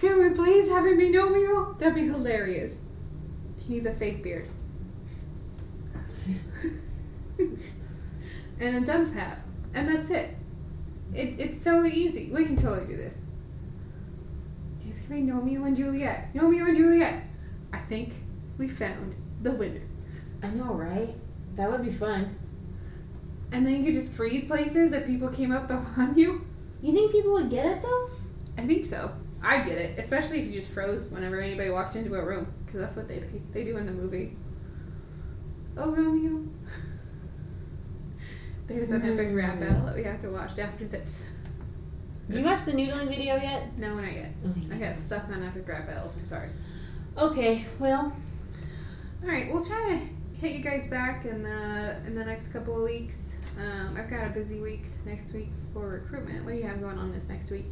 Can 0.00 0.18
we 0.18 0.30
please 0.30 0.68
have 0.70 0.84
him 0.84 0.98
be 0.98 1.10
Gnomeo? 1.10 1.78
That'd 1.78 1.94
be 1.94 2.06
hilarious. 2.06 2.80
He 3.66 3.74
needs 3.74 3.86
a 3.86 3.92
fake 3.92 4.22
beard. 4.22 4.46
and 8.60 8.76
a 8.76 8.80
dunce 8.86 9.14
hat. 9.14 9.38
And 9.74 9.88
that's 9.88 10.10
it. 10.10 10.30
it. 11.14 11.40
It's 11.40 11.60
so 11.60 11.84
easy. 11.84 12.30
We 12.32 12.44
can 12.44 12.56
totally 12.56 12.86
do 12.86 12.96
this. 12.96 13.30
It's 14.86 15.08
gonna 15.08 15.22
be 15.22 15.30
Romeo 15.30 15.64
and 15.64 15.76
Juliet. 15.76 16.28
Romeo 16.34 16.66
and 16.66 16.76
Juliet. 16.76 17.24
I 17.72 17.78
think 17.78 18.12
we 18.58 18.68
found 18.68 19.16
the 19.42 19.52
winner. 19.52 19.80
I 20.42 20.50
know, 20.50 20.74
right? 20.74 21.10
That 21.56 21.70
would 21.70 21.82
be 21.84 21.90
fun. 21.90 22.36
And 23.52 23.66
then 23.66 23.76
you 23.76 23.84
could 23.84 23.94
just 23.94 24.16
freeze 24.16 24.46
places 24.46 24.92
if 24.92 25.06
people 25.06 25.28
came 25.30 25.52
up 25.52 25.68
behind 25.68 26.16
you. 26.18 26.42
You 26.82 26.92
think 26.92 27.12
people 27.12 27.32
would 27.32 27.50
get 27.50 27.66
it 27.66 27.82
though? 27.82 28.08
I 28.58 28.62
think 28.62 28.84
so. 28.84 29.10
I 29.44 29.58
get 29.58 29.78
it, 29.78 29.98
especially 29.98 30.40
if 30.40 30.46
you 30.46 30.52
just 30.52 30.72
froze 30.72 31.12
whenever 31.12 31.40
anybody 31.40 31.70
walked 31.70 31.96
into 31.96 32.14
a 32.14 32.24
room, 32.24 32.46
because 32.64 32.80
that's 32.80 32.96
what 32.96 33.08
they 33.08 33.18
they 33.52 33.64
do 33.64 33.76
in 33.76 33.86
the 33.86 33.92
movie. 33.92 34.32
Oh, 35.76 35.94
Romeo. 35.94 36.40
There's 38.66 38.90
an 38.92 39.02
epic 39.02 39.28
rap 39.34 39.60
battle 39.60 39.86
that 39.86 39.94
we 39.94 40.04
have 40.04 40.20
to 40.20 40.30
watch 40.30 40.58
after 40.58 40.86
this. 40.86 41.30
Did 42.28 42.38
you 42.38 42.44
watch 42.44 42.64
the 42.64 42.72
noodling 42.72 43.08
video 43.08 43.34
yet? 43.36 43.76
No, 43.76 43.96
not 43.96 44.10
yet. 44.10 44.30
I 44.72 44.76
got 44.76 44.96
stuck 44.96 45.28
on 45.28 45.42
epic 45.42 45.68
rap 45.68 45.86
battles. 45.86 46.16
I'm 46.18 46.26
sorry. 46.26 46.48
Okay, 47.18 47.64
well, 47.78 48.12
All 49.22 49.28
right, 49.28 49.46
we'll 49.52 49.64
try 49.64 49.90
to 49.90 50.40
hit 50.40 50.56
you 50.56 50.64
guys 50.64 50.86
back 50.86 51.26
in 51.26 51.42
the 51.42 51.96
in 52.06 52.14
the 52.14 52.24
next 52.24 52.52
couple 52.52 52.76
of 52.78 52.84
weeks. 52.84 53.40
Um, 53.58 53.96
I've 53.96 54.10
got 54.10 54.26
a 54.26 54.30
busy 54.30 54.60
week 54.60 54.86
next 55.04 55.34
week 55.34 55.48
for 55.72 55.86
recruitment. 55.88 56.44
What 56.44 56.52
do 56.52 56.56
you 56.56 56.66
have 56.66 56.80
going 56.80 56.98
on 56.98 57.12
this 57.12 57.28
next 57.28 57.50
week? 57.50 57.66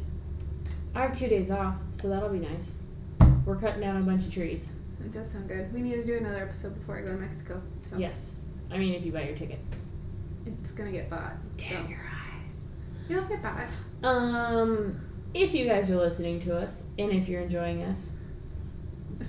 I 0.95 1.01
have 1.01 1.13
two 1.17 1.27
days 1.27 1.49
off, 1.51 1.81
so 1.91 2.09
that'll 2.09 2.29
be 2.29 2.39
nice. 2.39 2.83
We're 3.45 3.55
cutting 3.57 3.81
down 3.81 3.97
a 4.01 4.05
bunch 4.05 4.27
of 4.27 4.33
trees. 4.33 4.77
It 5.03 5.11
does 5.11 5.31
sound 5.31 5.47
good. 5.49 5.73
We 5.73 5.81
need 5.81 5.95
to 5.95 6.05
do 6.05 6.15
another 6.17 6.43
episode 6.43 6.75
before 6.75 6.97
I 6.97 7.01
go 7.01 7.07
to 7.07 7.17
Mexico. 7.17 7.61
So 7.85 7.97
Yes. 7.97 8.45
I 8.71 8.77
mean, 8.77 8.93
if 8.93 9.05
you 9.05 9.11
buy 9.11 9.23
your 9.23 9.35
ticket. 9.35 9.59
it's 10.45 10.71
gonna 10.71 10.91
get 10.91 11.09
bought. 11.09 11.33
So 11.57 11.75
your 11.89 12.09
eyes. 12.43 12.67
it'll 13.09 13.23
get 13.25 13.41
bought. 13.41 13.67
Um, 14.03 14.99
if 15.33 15.53
you 15.53 15.65
guys 15.65 15.89
are 15.91 15.97
listening 15.97 16.39
to 16.41 16.55
us, 16.57 16.93
and 16.99 17.11
if 17.11 17.27
you're 17.27 17.41
enjoying 17.41 17.81
us, 17.83 18.15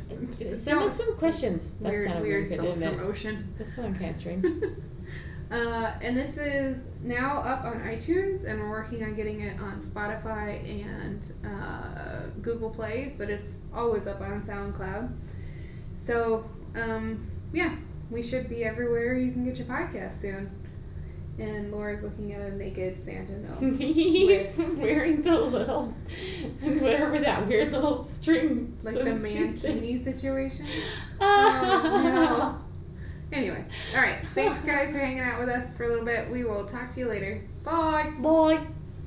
send 0.52 0.80
us 0.80 0.94
some 1.04 1.16
questions. 1.16 1.78
That 1.78 1.92
weird, 1.92 2.06
sounded 2.08 2.22
weird 2.24 2.48
weird, 2.48 2.60
self 2.60 2.78
didn't 2.78 2.94
it? 2.94 2.98
promotion. 2.98 3.54
That 3.58 3.66
sounded 3.66 3.98
kind 3.98 4.10
of 4.10 4.16
strange. 4.16 4.44
Uh, 5.50 5.92
and 6.02 6.16
this 6.16 6.36
is 6.38 6.90
now 7.02 7.38
up 7.42 7.64
on 7.64 7.74
iTunes, 7.80 8.48
and 8.48 8.58
we're 8.60 8.70
working 8.70 9.04
on 9.04 9.14
getting 9.14 9.40
it 9.40 9.60
on 9.60 9.74
Spotify 9.78 10.58
and 10.84 11.32
uh, 11.46 12.26
Google 12.42 12.70
Plays, 12.70 13.16
but 13.16 13.28
it's 13.30 13.60
always 13.74 14.06
up 14.06 14.20
on 14.20 14.40
SoundCloud. 14.40 15.12
So, 15.96 16.44
um, 16.74 17.24
yeah, 17.52 17.74
we 18.10 18.22
should 18.22 18.48
be 18.48 18.64
everywhere 18.64 19.14
you 19.14 19.32
can 19.32 19.44
get 19.44 19.58
your 19.58 19.66
podcast 19.66 20.12
soon. 20.12 20.50
And 21.38 21.72
Laura's 21.72 22.04
looking 22.04 22.32
at 22.32 22.40
a 22.40 22.54
naked 22.54 22.98
Santa 23.00 23.32
no. 23.38 23.70
He's 23.76 24.60
wearing 24.76 25.22
the 25.22 25.36
little, 25.40 25.86
whatever 26.62 27.18
that 27.18 27.46
weird 27.48 27.72
little 27.72 28.04
string. 28.04 28.76
like 28.84 28.94
the 28.94 29.10
mankini 29.10 29.98
situation. 30.02 30.66
Oh, 31.20 31.80
Oh, 32.56 32.60
Anyway, 33.34 33.64
all 33.96 34.00
right. 34.00 34.24
Thanks, 34.24 34.64
guys, 34.64 34.92
for 34.92 35.00
hanging 35.00 35.20
out 35.20 35.40
with 35.40 35.48
us 35.48 35.76
for 35.76 35.84
a 35.84 35.88
little 35.88 36.04
bit. 36.04 36.30
We 36.30 36.44
will 36.44 36.64
talk 36.66 36.88
to 36.90 37.00
you 37.00 37.08
later. 37.08 37.42
Bye. 37.64 38.12
Boy. 38.18 38.60